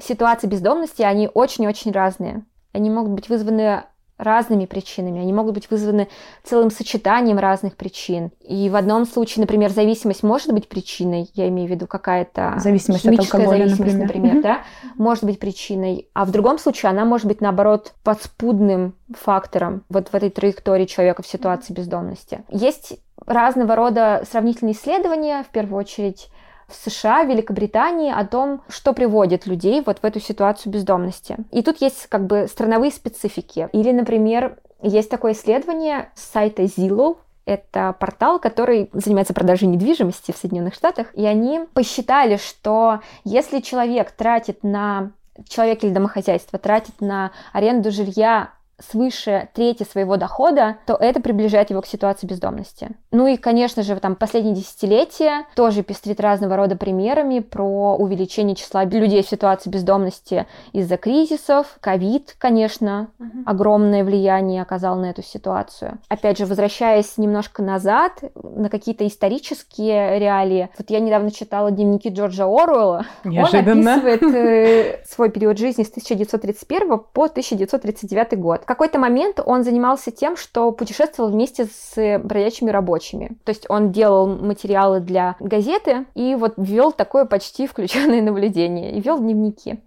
[0.00, 2.44] ситуации бездомности, они очень-очень разные.
[2.72, 3.84] Они могут быть вызваны
[4.18, 5.20] разными причинами.
[5.20, 6.08] Они могут быть вызваны
[6.42, 8.30] целым сочетанием разных причин.
[8.40, 13.04] И в одном случае, например, зависимость может быть причиной, я имею в виду какая-то зависимость
[13.04, 14.62] химическая от алкоголя, зависимость, например, например да,
[14.96, 16.08] может быть причиной.
[16.14, 21.22] А в другом случае она может быть, наоборот, подспудным фактором вот в этой траектории человека
[21.22, 22.42] в ситуации бездомности.
[22.50, 26.28] Есть разного рода сравнительные исследования, в первую очередь,
[26.68, 31.36] в США, Великобритании о том, что приводит людей вот в эту ситуацию бездомности.
[31.50, 33.68] И тут есть как бы страновые специфики.
[33.72, 40.36] Или, например, есть такое исследование с сайта Zillow, это портал, который занимается продажей недвижимости в
[40.36, 41.14] Соединенных Штатах.
[41.14, 45.12] И они посчитали, что если человек тратит на
[45.48, 51.80] человек или домохозяйство тратит на аренду жилья свыше трети своего дохода, то это приближает его
[51.80, 52.90] к ситуации бездомности.
[53.10, 58.84] Ну и, конечно же, там последние десятилетия тоже пестрит разного рода примерами про увеличение числа
[58.84, 61.78] людей в ситуации бездомности из-за кризисов.
[61.80, 63.42] Ковид, конечно, угу.
[63.46, 65.98] огромное влияние оказал на эту ситуацию.
[66.08, 70.70] Опять же, возвращаясь немножко назад, на какие-то исторические реалии.
[70.78, 73.06] Вот я недавно читала дневники Джорджа Оруэлла.
[73.24, 73.92] Неожиданно.
[73.92, 80.10] Он описывает э, свой период жизни с 1931 по 1939 год какой-то момент он занимался
[80.10, 83.38] тем, что путешествовал вместе с бродячими рабочими.
[83.44, 89.00] То есть он делал материалы для газеты и вот вел такое почти включенное наблюдение и
[89.00, 89.80] вел дневники.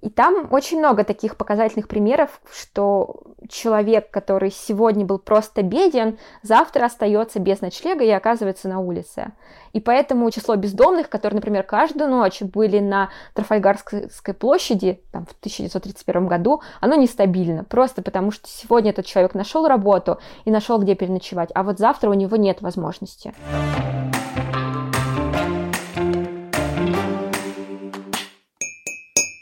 [0.00, 6.86] И там очень много таких показательных примеров, что человек, который сегодня был просто беден, завтра
[6.86, 9.32] остается без ночлега и оказывается на улице.
[9.72, 16.26] И поэтому число бездомных, которые, например, каждую ночь были на Трафальгарской площади там, в 1931
[16.26, 17.64] году, оно нестабильно.
[17.64, 22.08] Просто потому, что сегодня этот человек нашел работу и нашел, где переночевать, а вот завтра
[22.08, 23.34] у него нет возможности.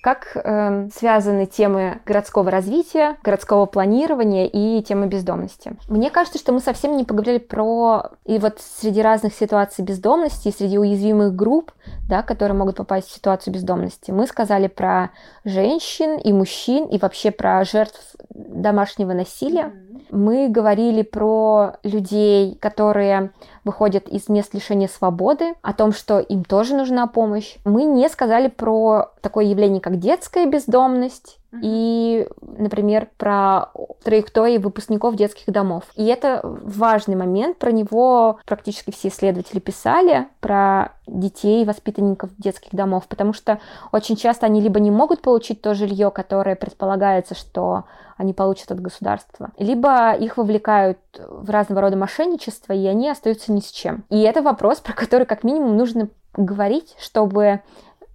[0.01, 5.73] Как э, связаны темы городского развития, городского планирования и темы бездомности.
[5.89, 10.79] Мне кажется, что мы совсем не поговорили про и вот среди разных ситуаций бездомности, среди
[10.79, 11.73] уязвимых групп,
[12.09, 14.11] да, которые могут попасть в ситуацию бездомности.
[14.11, 15.11] Мы сказали про
[15.45, 19.73] женщин и мужчин и вообще про жертв домашнего насилия.
[19.75, 23.33] Mm-hmm мы говорили про людей, которые
[23.65, 27.57] выходят из мест лишения свободы, о том, что им тоже нужна помощь.
[27.65, 33.71] Мы не сказали про такое явление, как детская бездомность, и, например, про
[34.03, 35.85] траектории выпускников детских домов.
[35.97, 43.07] И это важный момент, про него практически все исследователи писали, про детей, воспитанников детских домов,
[43.09, 43.61] потому что
[43.93, 47.85] очень часто они либо не могут получить то жилье, которое предполагается, что
[48.19, 53.61] они получат от государства, либо их вовлекают в разного рода мошенничество, и они остаются ни
[53.61, 54.05] с чем.
[54.11, 57.63] И это вопрос, про который как минимум нужно говорить, чтобы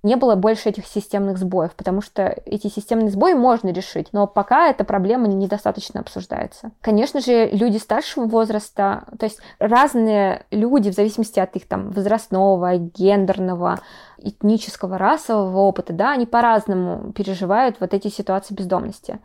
[0.03, 4.67] не было больше этих системных сбоев, потому что эти системные сбои можно решить, но пока
[4.67, 6.71] эта проблема недостаточно обсуждается.
[6.81, 12.75] Конечно же, люди старшего возраста, то есть разные люди в зависимости от их там возрастного,
[12.75, 13.79] гендерного,
[14.17, 19.19] этнического, расового опыта, да, они по-разному переживают вот эти ситуации бездомности.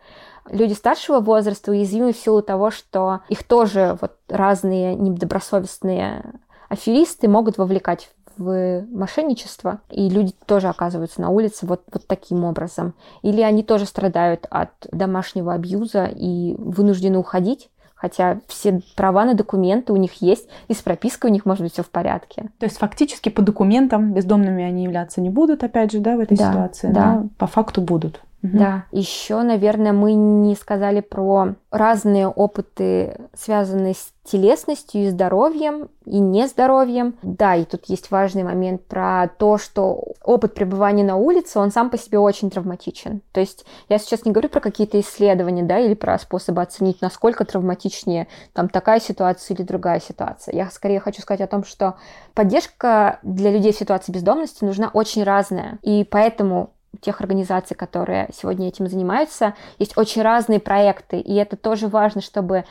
[0.49, 6.23] Люди старшего возраста уязвимы в силу того, что их тоже вот разные недобросовестные
[6.69, 12.93] аферисты могут вовлекать в мошенничество, и люди тоже оказываются на улице вот, вот таким образом.
[13.21, 19.91] Или они тоже страдают от домашнего абьюза и вынуждены уходить, хотя все права на документы
[19.91, 22.49] у них есть, и с пропиской у них может быть все в порядке.
[22.57, 26.37] То есть фактически по документам бездомными они являться не будут, опять же, да, в этой
[26.37, 27.13] да, ситуации, да.
[27.15, 28.21] но по факту будут.
[28.41, 28.85] Да.
[28.91, 37.15] Еще, наверное, мы не сказали про разные опыты, связанные с телесностью и здоровьем, и нездоровьем.
[37.23, 41.89] Да, и тут есть важный момент про то, что опыт пребывания на улице, он сам
[41.89, 43.21] по себе очень травматичен.
[43.31, 47.43] То есть я сейчас не говорю про какие-то исследования, да, или про способы оценить, насколько
[47.43, 50.55] травматичнее там такая ситуация или другая ситуация.
[50.55, 51.95] Я скорее хочу сказать о том, что
[52.33, 55.79] поддержка для людей в ситуации бездомности нужна очень разная.
[55.81, 61.87] И поэтому тех организаций, которые сегодня этим занимаются, есть очень разные проекты, и это тоже
[61.87, 62.65] важно, чтобы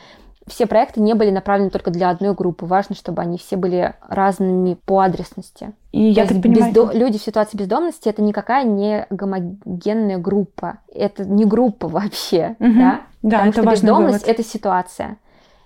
[0.49, 2.65] все проекты не были направлены только для одной группы.
[2.65, 5.73] Важно, чтобы они все были разными по адресности.
[5.91, 6.73] И я так понимаю...
[6.73, 6.91] бездо...
[6.93, 10.79] люди в ситуации бездомности это никакая не гомогенная группа.
[10.93, 12.55] Это не группа вообще.
[12.59, 12.73] Угу.
[12.73, 13.01] Да?
[13.21, 14.39] Да, Потому это что бездомность вывод.
[14.39, 15.17] это ситуация.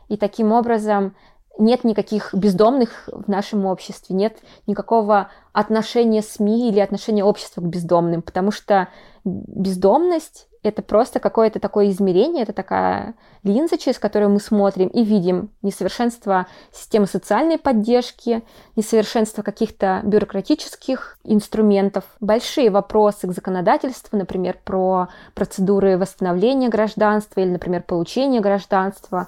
[0.10, 1.16] И таким образом
[1.58, 4.38] нет никаких бездомных в нашем обществе, нет
[4.68, 8.88] никакого отношения СМИ или отношения общества к бездомным, потому что
[9.24, 15.50] бездомность это просто какое-то такое измерение, это такая линза, через которую мы смотрим и видим
[15.62, 18.44] несовершенство системы социальной поддержки,
[18.78, 27.84] несовершенство каких-то бюрократических инструментов, большие вопросы к законодательству, например, про процедуры восстановления гражданства или, например,
[27.84, 29.28] получения гражданства,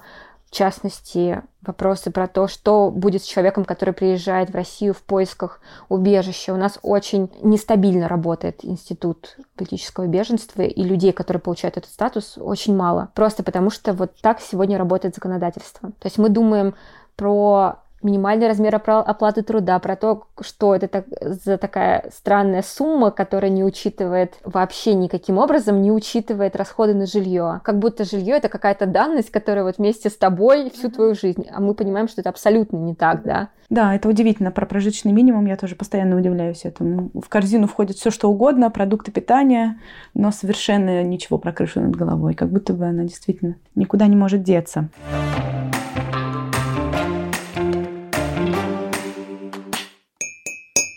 [0.50, 5.60] в частности, вопросы про то, что будет с человеком, который приезжает в Россию в поисках
[5.88, 6.54] убежища.
[6.54, 12.76] У нас очень нестабильно работает институт политического беженства, и людей, которые получают этот статус, очень
[12.76, 13.10] мало.
[13.14, 15.90] Просто потому что вот так сегодня работает законодательство.
[15.90, 16.74] То есть мы думаем
[17.16, 23.50] про минимальный размер оплаты труда, про то, что это так, за такая странная сумма, которая
[23.50, 27.60] не учитывает вообще никаким образом, не учитывает расходы на жилье.
[27.64, 31.46] Как будто жилье это какая-то данность, которая вот вместе с тобой всю твою жизнь.
[31.50, 33.48] А мы понимаем, что это абсолютно не так, да?
[33.68, 34.50] Да, это удивительно.
[34.50, 37.10] Про прожиточный минимум я тоже постоянно удивляюсь этому.
[37.14, 39.80] В корзину входит все что угодно, продукты питания,
[40.14, 42.34] но совершенно ничего про крышу над головой.
[42.34, 44.88] Как будто бы она действительно никуда не может деться.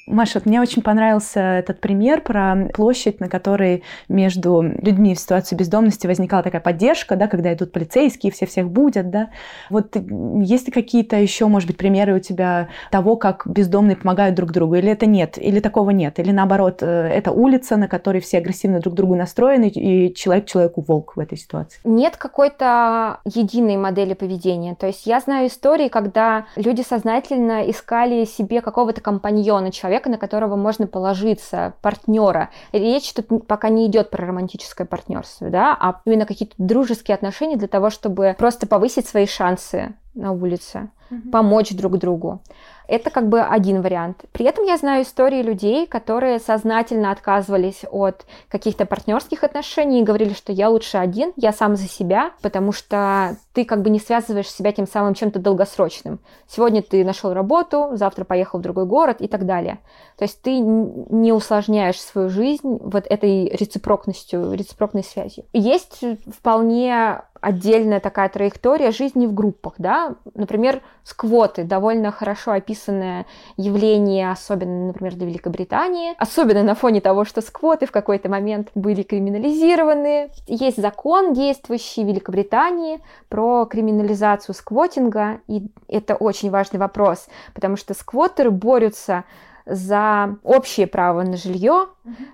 [0.09, 6.07] Маша, мне очень понравился этот пример про площадь, на которой между людьми в ситуации бездомности
[6.07, 9.29] возникала такая поддержка, да, когда идут полицейские, все всех будут, да.
[9.69, 14.51] Вот есть ли какие-то еще, может быть, примеры у тебя того, как бездомные помогают друг
[14.51, 18.39] другу, или это нет, или такого нет, или наоборот, э, это улица, на которой все
[18.39, 21.79] агрессивно друг к другу настроены, и человек человеку волк в этой ситуации?
[21.83, 24.75] Нет какой-то единой модели поведения.
[24.75, 30.17] То есть я знаю истории, когда люди сознательно искали себе какого-то компаньона, человека, человека, на
[30.17, 32.49] которого можно положиться, партнера.
[32.71, 37.67] Речь тут пока не идет про романтическое партнерство, да, а именно какие-то дружеские отношения для
[37.67, 41.31] того, чтобы просто повысить свои шансы на улице, угу.
[41.31, 42.41] помочь друг другу.
[42.89, 44.25] Это как бы один вариант.
[44.31, 50.33] При этом я знаю истории людей, которые сознательно отказывались от каких-то партнерских отношений и говорили,
[50.33, 54.49] что я лучше один, я сам за себя, потому что ты как бы не связываешь
[54.49, 56.19] себя тем самым чем-то долгосрочным.
[56.47, 59.77] Сегодня ты нашел работу, завтра поехал в другой город и так далее.
[60.17, 65.45] То есть ты не усложняешь свою жизнь вот этой рецепрокностью, рецепрокной связью.
[65.53, 73.25] Есть вполне отдельная такая траектория жизни в группах, да, например, сквоты, довольно хорошо описанное
[73.57, 79.03] явление, особенно, например, для Великобритании, особенно на фоне того, что сквоты в какой-то момент были
[79.03, 80.31] криминализированы.
[80.47, 87.93] Есть закон, действующий в Великобритании, про криминализацию сквотинга, и это очень важный вопрос, потому что
[87.93, 89.23] сквотеры борются
[89.65, 91.89] за общее право на жилье,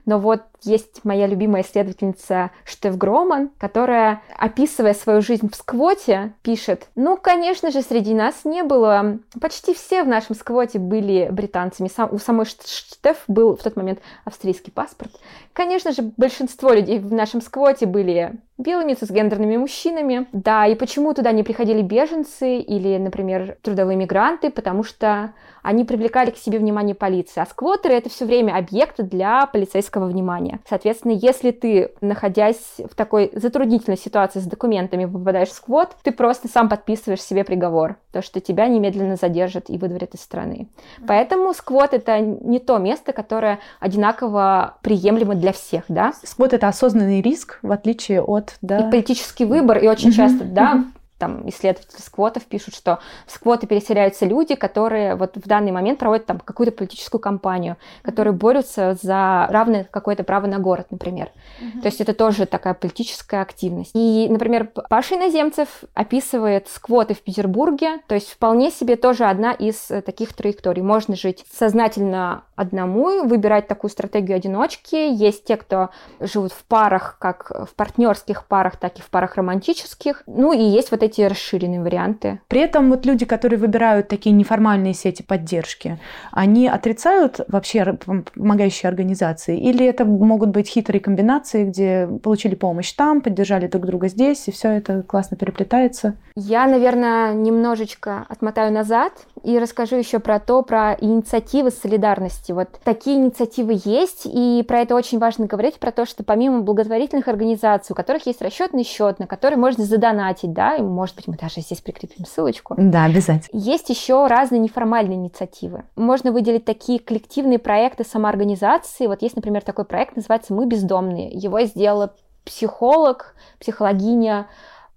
[0.06, 6.88] но вот есть моя любимая исследовательница Штеф Громан, которая, описывая свою жизнь в сквоте, пишет,
[6.96, 12.10] ну, конечно же, среди нас не было, почти все в нашем сквоте были британцами, Сам,
[12.12, 15.12] у самой Штеф был в тот момент австрийский паспорт.
[15.54, 20.28] Конечно же, большинство людей в нашем сквоте были белыми цисгендерными мужчинами.
[20.32, 24.50] Да, и почему туда не приходили беженцы или, например, трудовые мигранты?
[24.50, 27.42] Потому что они привлекали к себе внимание полиции.
[27.42, 30.55] А сквотеры— это все время объекты для полицейского внимания.
[30.68, 36.48] Соответственно, если ты, находясь в такой затруднительной ситуации с документами, попадаешь в сквот, ты просто
[36.48, 40.68] сам подписываешь себе приговор, то, что тебя немедленно задержат и выдворят из страны.
[41.08, 46.14] Поэтому сквот— это не то место, которое одинаково приемлемо для всех, да?
[46.24, 48.58] Сквот— это осознанный риск, в отличие от...
[48.62, 48.88] Да...
[48.88, 50.86] И политический выбор, и очень часто, да,
[51.18, 56.26] там исследователи сквотов пишут, что в сквоты переселяются люди, которые вот в данный момент проводят
[56.26, 61.30] там какую-то политическую кампанию, которые борются за равное какое-то право на город, например.
[61.62, 61.82] Mm-hmm.
[61.82, 63.92] То есть это тоже такая политическая активность.
[63.94, 69.90] И, например, Паша Иноземцев описывает сквоты в Петербурге, то есть вполне себе тоже одна из
[69.90, 70.82] э, таких траекторий.
[70.82, 74.96] Можно жить сознательно одному, выбирать такую стратегию одиночки.
[74.96, 80.24] Есть те, кто живут в парах, как в партнерских парах, так и в парах романтических.
[80.26, 82.40] Ну и есть вот эти расширенные варианты.
[82.48, 86.00] При этом вот люди, которые выбирают такие неформальные сети поддержки,
[86.32, 87.98] они отрицают вообще
[88.36, 89.60] помогающие организации?
[89.60, 94.52] Или это могут быть хитрые комбинации, где получили помощь там, поддержали друг друга здесь, и
[94.52, 96.16] все это классно переплетается?
[96.36, 102.52] Я, наверное, немножечко отмотаю назад и расскажу еще про то, про инициативы солидарности.
[102.52, 107.28] Вот такие инициативы есть, и про это очень важно говорить, про то, что помимо благотворительных
[107.28, 111.62] организаций, у которых есть расчетный счет, на который можно задонатить, да, может быть, мы даже
[111.62, 112.76] здесь прикрепим ссылочку.
[112.78, 113.60] Да, обязательно.
[113.60, 115.84] Есть еще разные неформальные инициативы.
[115.96, 119.08] Можно выделить такие коллективные проекты самоорганизации.
[119.08, 121.30] Вот есть, например, такой проект, называется «Мы бездомные».
[121.30, 122.16] Его сделала
[122.46, 124.48] психолог, психологиня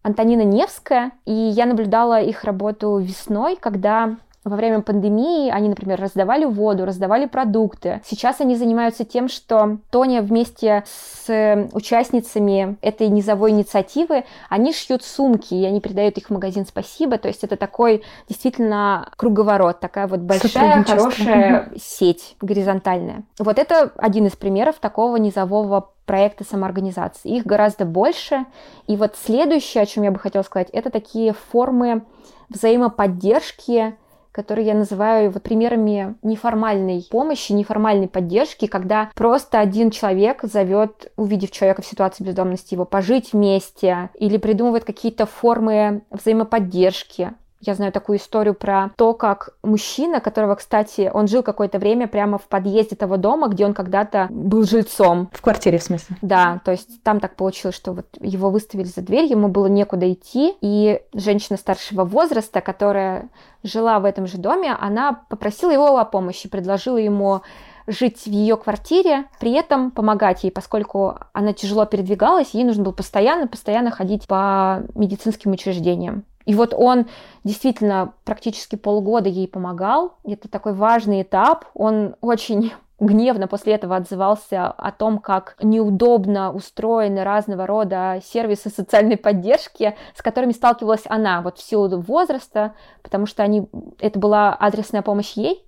[0.03, 4.17] Антонина Невская, и я наблюдала их работу весной, когда
[4.49, 8.01] во время пандемии они, например, раздавали воду, раздавали продукты.
[8.05, 15.55] Сейчас они занимаются тем, что Тоня вместе с участницами этой низовой инициативы, они шьют сумки,
[15.55, 17.19] и они передают их в магазин «Спасибо».
[17.19, 23.25] То есть это такой действительно круговорот, такая вот большая, хорошая сеть горизонтальная.
[23.39, 27.37] Вот это один из примеров такого низового проекта самоорганизации.
[27.37, 28.47] Их гораздо больше.
[28.87, 32.03] И вот следующее, о чем я бы хотела сказать, это такие формы
[32.49, 33.95] взаимоподдержки,
[34.39, 41.51] которые я называю вот примерами неформальной помощи, неформальной поддержки, когда просто один человек зовет, увидев
[41.51, 47.33] человека в ситуации бездомности, его пожить вместе или придумывает какие-то формы взаимоподдержки.
[47.61, 52.39] Я знаю такую историю про то, как мужчина, которого, кстати, он жил какое-то время прямо
[52.39, 55.29] в подъезде того дома, где он когда-то был жильцом.
[55.33, 56.17] В квартире, в смысле?
[56.23, 60.13] Да, то есть там так получилось, что вот его выставили за дверь, ему было некуда
[60.13, 63.29] идти, и женщина старшего возраста, которая
[63.65, 67.43] жила в этом же доме, она попросила его о помощи, предложила ему
[67.89, 72.93] жить в ее квартире, при этом помогать ей, поскольку она тяжело передвигалась, ей нужно было
[72.93, 76.25] постоянно, постоянно ходить по медицинским учреждениям.
[76.49, 77.09] И вот он
[77.45, 80.15] действительно практически полгода ей помогал.
[80.25, 81.67] Это такой важный этап.
[81.75, 89.19] Он очень гневно после этого отзывался о том, как неудобно устроены разного рода сервисы социальной
[89.19, 92.73] поддержки, с которыми сталкивалась она вот в силу возраста,
[93.03, 93.69] потому что они,
[93.99, 95.67] это была адресная помощь ей,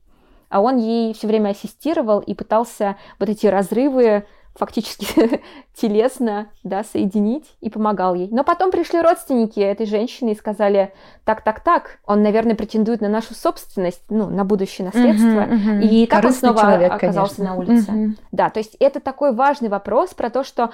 [0.49, 4.24] а он ей все время ассистировал и пытался вот эти разрывы
[4.55, 5.40] фактически
[5.74, 8.28] телесно да, соединить и помогал ей.
[8.30, 10.92] Но потом пришли родственники этой женщины и сказали,
[11.24, 15.26] так, так, так, он, наверное, претендует на нашу собственность, ну, на будущее наследство.
[15.28, 15.82] Uh-huh, uh-huh.
[15.82, 17.55] И так Корыстный он снова человек, оказался конечно.
[17.55, 17.90] на улице.
[17.90, 18.11] Uh-huh.
[18.32, 20.70] Да, то есть это такой важный вопрос про то, что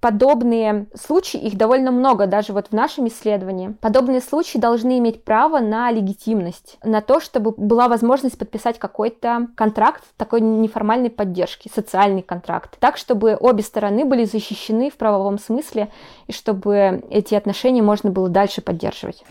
[0.00, 5.58] подобные случаи, их довольно много, даже вот в нашем исследовании, подобные случаи должны иметь право
[5.58, 12.76] на легитимность, на то, чтобы была возможность подписать какой-то контракт такой неформальной поддержки, социальный контракт,
[12.78, 15.88] так, чтобы обе стороны были защищены в правовом смысле,
[16.26, 19.24] и чтобы эти отношения можно было дальше поддерживать.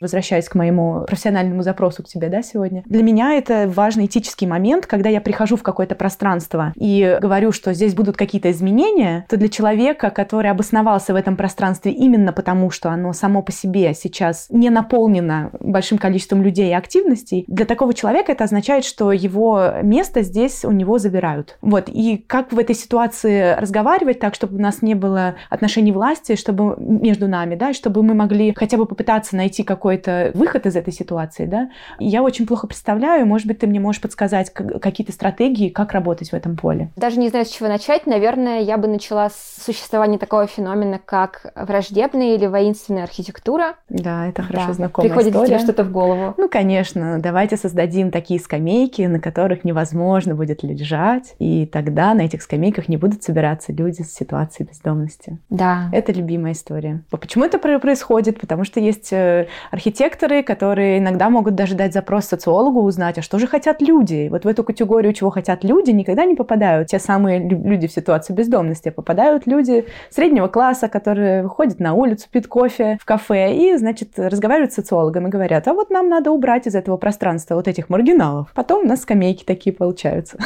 [0.00, 2.82] Возвращаясь к моему профессиональному запросу к тебе, да, сегодня.
[2.86, 7.72] Для меня это важный этический момент, когда я прихожу в какое-то пространство и говорю, что
[7.74, 12.90] здесь будут какие-то изменения, то для человека, который обосновался в этом пространстве именно потому, что
[12.90, 18.32] оно само по себе сейчас не наполнено большим количеством людей и активностей, для такого человека
[18.32, 21.58] это означает, что его место здесь у него забирают.
[21.60, 21.88] Вот.
[21.88, 26.76] И как в этой ситуации разговаривать так, чтобы у нас не было отношений власти, чтобы
[26.78, 30.92] между нами, да, чтобы мы могли хотя бы попытаться найти какой какой-то выход из этой
[30.92, 35.92] ситуации, да, я очень плохо представляю, может быть, ты мне можешь подсказать какие-то стратегии, как
[35.92, 36.90] работать в этом поле.
[36.96, 38.06] Даже не знаю, с чего начать.
[38.06, 43.76] Наверное, я бы начала с существования такого феномена, как враждебная или воинственная архитектура.
[43.88, 44.72] Да, это хорошо да.
[44.74, 45.48] знакомая Приходит история.
[45.48, 46.34] тебе что-то в голову?
[46.36, 47.18] Ну, конечно.
[47.18, 52.98] Давайте создадим такие скамейки, на которых невозможно будет лежать, и тогда на этих скамейках не
[52.98, 55.38] будут собираться люди с ситуацией бездомности.
[55.48, 55.88] Да.
[55.92, 57.02] Это любимая история.
[57.10, 58.38] Почему это происходит?
[58.38, 59.46] Потому что есть э,
[59.78, 64.28] архитекторы, которые иногда могут даже дать запрос социологу, узнать, а что же хотят люди.
[64.28, 68.32] Вот в эту категорию, чего хотят люди, никогда не попадают те самые люди в ситуации
[68.32, 74.18] бездомности, попадают люди среднего класса, которые выходят на улицу, пьют кофе в кафе и, значит,
[74.18, 77.88] разговаривают с социологом и говорят, а вот нам надо убрать из этого пространства вот этих
[77.88, 78.50] маргиналов.
[78.54, 80.38] Потом у нас скамейки такие получаются.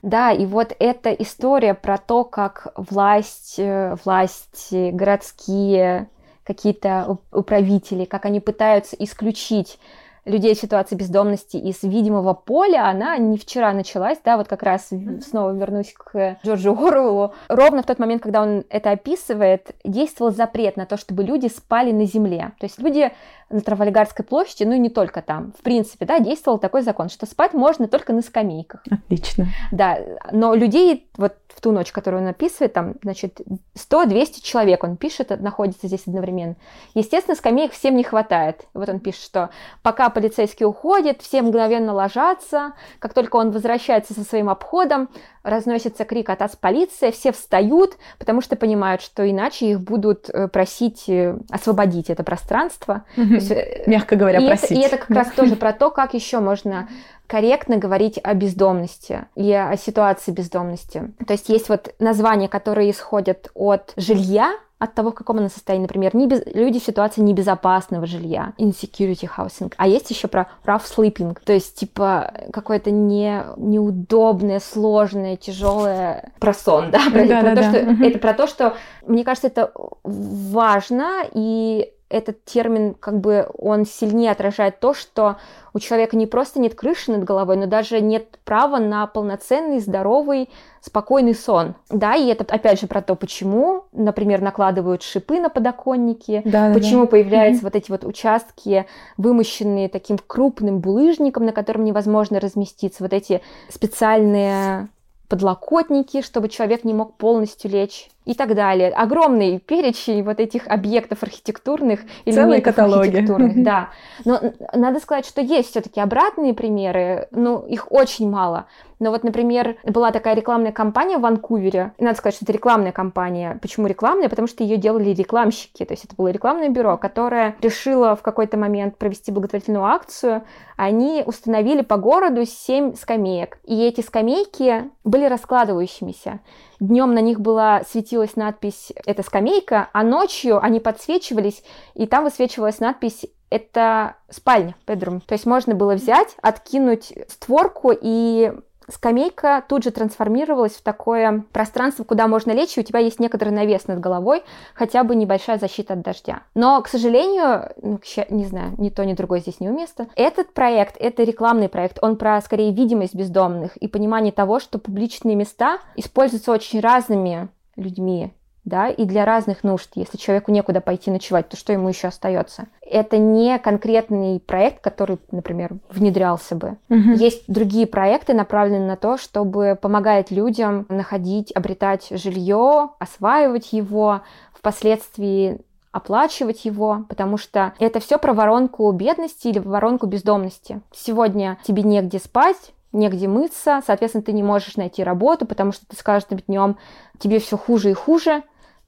[0.00, 6.08] Да, и вот эта история про то, как власть, э, власти городские,
[6.44, 9.78] какие-то управители, как они пытаются исключить
[10.24, 14.90] людей в ситуации бездомности из видимого поля, она не вчера началась, да, вот как раз
[15.28, 17.34] снова вернусь к Джорджу Оруэллу.
[17.48, 21.90] Ровно в тот момент, когда он это описывает, действовал запрет на то, чтобы люди спали
[21.90, 22.52] на земле.
[22.60, 23.10] То есть люди
[23.52, 27.26] на Трафальгарской площади, ну и не только там, в принципе, да, действовал такой закон, что
[27.26, 28.82] спать можно только на скамейках.
[28.90, 29.46] Отлично.
[29.70, 29.98] Да,
[30.32, 33.40] но людей вот в ту ночь, которую он описывает, там, значит,
[33.76, 36.56] 100-200 человек он пишет, находится здесь одновременно.
[36.94, 38.66] Естественно, скамеек всем не хватает.
[38.74, 39.50] Вот он пишет, что
[39.82, 45.08] пока полицейский уходит, все мгновенно ложатся, как только он возвращается со своим обходом,
[45.42, 51.08] разносится крик «Атас, полиция!», все встают, потому что понимают, что иначе их будут э, просить
[51.08, 53.04] э, освободить это пространство.
[53.16, 54.70] Есть, э, Мягко говоря, и просить.
[54.70, 56.88] Это, и это как раз тоже про то, как еще можно
[57.26, 61.12] корректно говорить о бездомности и о ситуации бездомности.
[61.26, 65.84] То есть есть вот названия, которые исходят от жилья, от того, в каком она состоянии.
[65.84, 66.42] Например, не без...
[66.46, 69.72] люди в ситуации небезопасного жилья, insecurity housing.
[69.76, 73.44] А есть еще про rough sleeping, то есть типа какое-то не...
[73.56, 77.00] неудобное, сложное, тяжелое про сон, да?
[77.12, 77.70] Про, да, про да, то, да.
[77.70, 78.04] Что...
[78.04, 78.76] Это про то, что,
[79.06, 79.72] мне кажется, это
[80.02, 85.36] важно, и этот термин, как бы, он сильнее отражает то, что
[85.72, 90.50] у человека не просто нет крыши над головой, но даже нет права на полноценный, здоровый,
[90.82, 91.74] спокойный сон.
[91.88, 97.02] Да, и это опять же про то, почему, например, накладывают шипы на подоконники, да, почему
[97.02, 97.06] да.
[97.06, 98.86] появляются mm вот эти вот участки,
[99.16, 104.88] вымощенные таким крупным булыжником, на котором невозможно разместиться, вот эти специальные
[105.32, 108.90] подлокотники, чтобы человек не мог полностью лечь и так далее.
[108.90, 113.08] Огромный перечень вот этих объектов архитектурных или Целые каталоги.
[113.08, 113.90] архитектурных, да.
[114.24, 114.40] Но
[114.72, 118.66] надо сказать, что есть все-таки обратные примеры, но их очень мало.
[119.02, 121.92] Но вот, например, была такая рекламная кампания в Ванкувере.
[121.98, 123.58] И надо сказать, что это рекламная кампания.
[123.60, 124.28] Почему рекламная?
[124.28, 125.84] Потому что ее делали рекламщики.
[125.84, 130.44] То есть это было рекламное бюро, которое решило в какой-то момент провести благотворительную акцию.
[130.76, 133.58] Они установили по городу 7 скамеек.
[133.64, 136.38] И эти скамейки были раскладывающимися.
[136.82, 141.62] Днем на них была светилась надпись «Это скамейка», а ночью они подсвечивались,
[141.94, 145.20] и там высвечивалась надпись это спальня, bedroom.
[145.24, 148.52] То есть можно было взять, откинуть створку и
[148.88, 153.50] скамейка тут же трансформировалась в такое пространство, куда можно лечь, и у тебя есть некоторый
[153.50, 154.42] навес над головой,
[154.74, 156.42] хотя бы небольшая защита от дождя.
[156.54, 160.08] Но, к сожалению, ну, не знаю, ни то, ни другое здесь не уместно.
[160.16, 165.36] Этот проект, это рекламный проект, он про, скорее, видимость бездомных и понимание того, что публичные
[165.36, 168.32] места используются очень разными людьми,
[168.64, 169.90] да, и для разных нужд.
[169.94, 172.66] Если человеку некуда пойти ночевать, то что ему еще остается?
[172.80, 176.76] Это не конкретный проект, который, например, внедрялся бы.
[176.88, 177.12] Угу.
[177.14, 184.20] Есть другие проекты, направленные на то, чтобы помогать людям находить, обретать жилье, осваивать его,
[184.52, 185.60] впоследствии
[185.90, 190.80] оплачивать его, потому что это все про воронку бедности или воронку бездомности.
[190.90, 195.94] Сегодня тебе негде спать, негде мыться, соответственно, ты не можешь найти работу, потому что ты
[195.94, 196.78] с каждым днем
[197.18, 198.42] тебе все хуже и хуже,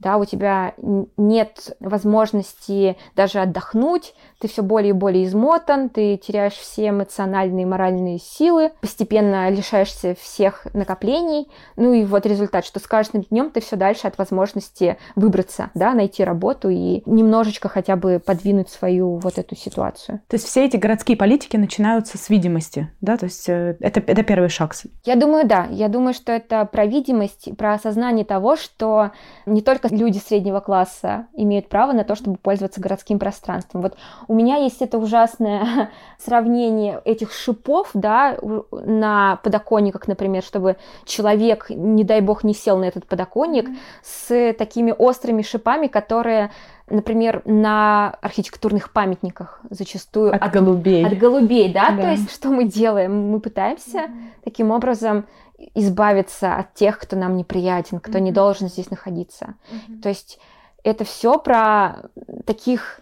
[0.04, 0.74] да, у тебя
[1.16, 7.66] нет возможности даже отдохнуть, ты все более и более измотан, ты теряешь все эмоциональные и
[7.66, 13.62] моральные силы, постепенно лишаешься всех накоплений, ну и вот результат, что с каждым днем ты
[13.62, 19.38] все дальше от возможности выбраться, да, найти работу и немножечко хотя бы подвинуть свою вот
[19.38, 20.20] эту ситуацию.
[20.28, 24.22] То есть все эти городские политики начинаются с видимости, да, то есть э, это, это
[24.22, 24.74] первый шаг.
[25.04, 29.12] Я думаю, да, я думаю, что это про видимость, про осознание того, что
[29.46, 33.82] не только люди среднего класса имеют право на то, чтобы пользоваться городским пространством.
[33.82, 33.96] Вот
[34.28, 38.36] у меня есть это ужасное сравнение этих шипов, да,
[38.72, 43.76] на подоконниках, например, чтобы человек, не дай бог, не сел на этот подоконник, mm-hmm.
[44.02, 46.50] с такими острыми шипами, которые
[46.88, 51.06] например, на архитектурных памятниках зачастую от, от голубей.
[51.06, 51.92] От голубей, да?
[51.92, 52.02] да?
[52.02, 53.30] То есть что мы делаем?
[53.30, 54.44] Мы пытаемся mm-hmm.
[54.44, 55.24] таким образом
[55.74, 58.20] избавиться от тех, кто нам неприятен, кто mm-hmm.
[58.20, 59.54] не должен здесь находиться.
[59.70, 60.00] Mm-hmm.
[60.00, 60.38] То есть
[60.82, 62.10] это все про
[62.46, 63.00] таких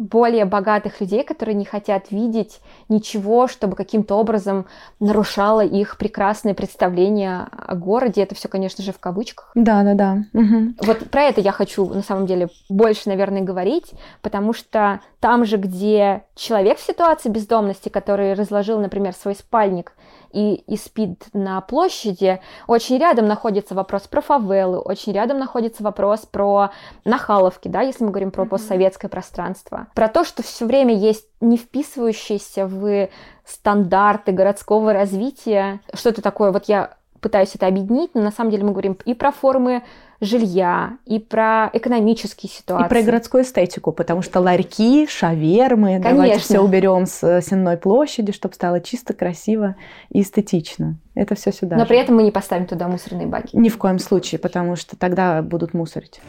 [0.00, 4.64] более богатых людей, которые не хотят видеть ничего, чтобы каким-то образом
[4.98, 8.22] нарушало их прекрасное представление о городе.
[8.22, 9.50] Это все, конечно же, в кавычках.
[9.54, 10.24] Да, да, да.
[10.32, 10.86] Угу.
[10.86, 13.92] Вот про это я хочу, на самом деле, больше, наверное, говорить,
[14.22, 19.92] потому что там же, где человек в ситуации бездомности, который разложил, например, свой спальник,
[20.32, 26.20] и, и спит на площади, очень рядом находится вопрос про фавелы, очень рядом находится вопрос
[26.20, 26.70] про
[27.04, 29.88] нахаловки, да, если мы говорим про постсоветское пространство.
[29.94, 33.08] Про то, что все время есть не вписывающиеся в
[33.44, 38.72] стандарты городского развития, что-то такое, вот я пытаюсь это объединить, но на самом деле мы
[38.72, 39.82] говорим и про формы
[40.20, 42.86] жилья, и про экономические ситуации.
[42.86, 46.10] И про городскую эстетику, потому что ларьки, шавермы, Конечно.
[46.10, 49.76] давайте все уберем с э, Сенной площади, чтобы стало чисто, красиво
[50.10, 50.96] и эстетично.
[51.14, 51.76] Это все сюда.
[51.76, 51.88] Но же.
[51.88, 53.56] при этом мы не поставим туда мусорные баки.
[53.56, 56.20] Ни в коем случае, потому что тогда будут мусорить.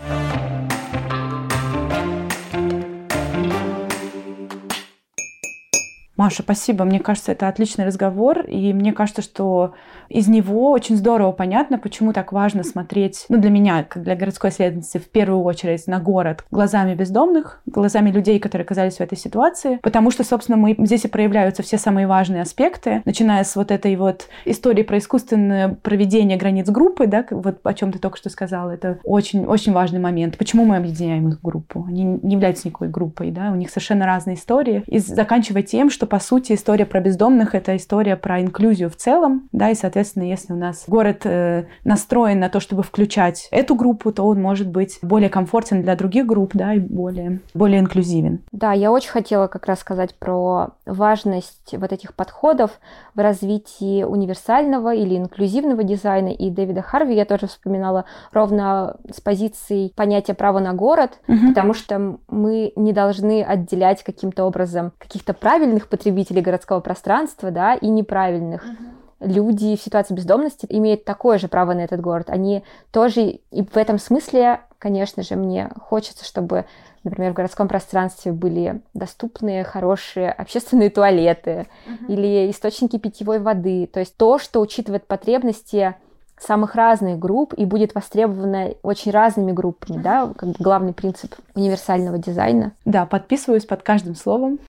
[6.22, 6.86] Маша, спасибо.
[6.86, 9.74] Мне кажется, это отличный разговор, и мне кажется, что
[10.12, 14.49] из него очень здорово понятно, почему так важно смотреть, ну, для меня, как для городской
[14.49, 19.80] исследовательницы, в первую очередь на город глазами бездомных, глазами людей, которые оказались в этой ситуации,
[19.82, 23.95] потому что, собственно, мы, здесь и проявляются все самые важные аспекты, начиная с вот этой
[23.95, 28.72] вот истории про искусственное проведение границ группы, да, вот о чем ты только что сказала,
[28.72, 30.38] это очень-очень важный момент.
[30.38, 31.86] Почему мы объединяем их в группу?
[31.88, 36.05] Они не являются никакой группой, да, у них совершенно разные истории, и заканчивая тем, что
[36.05, 40.54] по сути, история про бездомных— это история про инклюзию в целом, да, и, соответственно, если
[40.54, 44.99] у нас город э, настроен на то, чтобы включать эту группу, то он может быть
[45.02, 48.41] более комфортен для других групп, да, и более, более инклюзивен.
[48.52, 52.80] Да, я очень хотела как раз сказать про важность вот этих подходов
[53.16, 59.91] в развитии универсального или инклюзивного дизайна, и Дэвида Харви я тоже вспоминала ровно с позиции
[59.95, 61.49] понятия права на город, угу.
[61.49, 67.88] потому что мы не должны отделять каким-то образом каких-то правильных потребителей городского пространства, да, и
[67.88, 68.64] неправильных.
[68.64, 69.01] Угу.
[69.22, 72.30] Люди в ситуации бездомности имеют такое же право на этот город.
[72.30, 76.66] Они тоже, и в этом смысле, конечно же, мне хочется, чтобы
[77.04, 82.08] например, в городском пространстве были доступные хорошие общественные туалеты uh-huh.
[82.08, 83.88] или источники питьевой воды.
[83.92, 85.96] То есть то, что учитывает потребности
[86.40, 92.74] самых разных групп и будет востребовано очень разными группами, да, как главный принцип универсального дизайна.
[92.84, 94.60] Да, подписываюсь под каждым словом.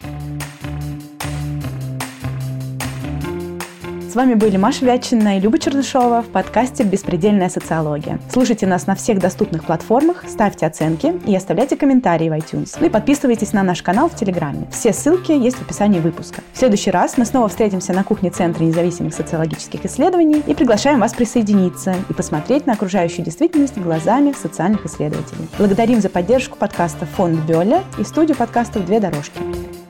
[0.00, 0.35] С
[4.16, 8.18] вами были Маша Вятчина и Люба Чернышова в подкасте «Беспредельная социология».
[8.32, 12.78] Слушайте нас на всех доступных платформах, ставьте оценки и оставляйте комментарии в iTunes.
[12.80, 14.66] Ну и подписывайтесь на наш канал в Телеграме.
[14.72, 16.40] Все ссылки есть в описании выпуска.
[16.54, 21.12] В следующий раз мы снова встретимся на кухне Центра независимых социологических исследований и приглашаем вас
[21.12, 25.46] присоединиться и посмотреть на окружающую действительность глазами социальных исследователей.
[25.58, 29.85] Благодарим за поддержку подкаста «Фонд Бёля» и студию подкастов «Две дорожки».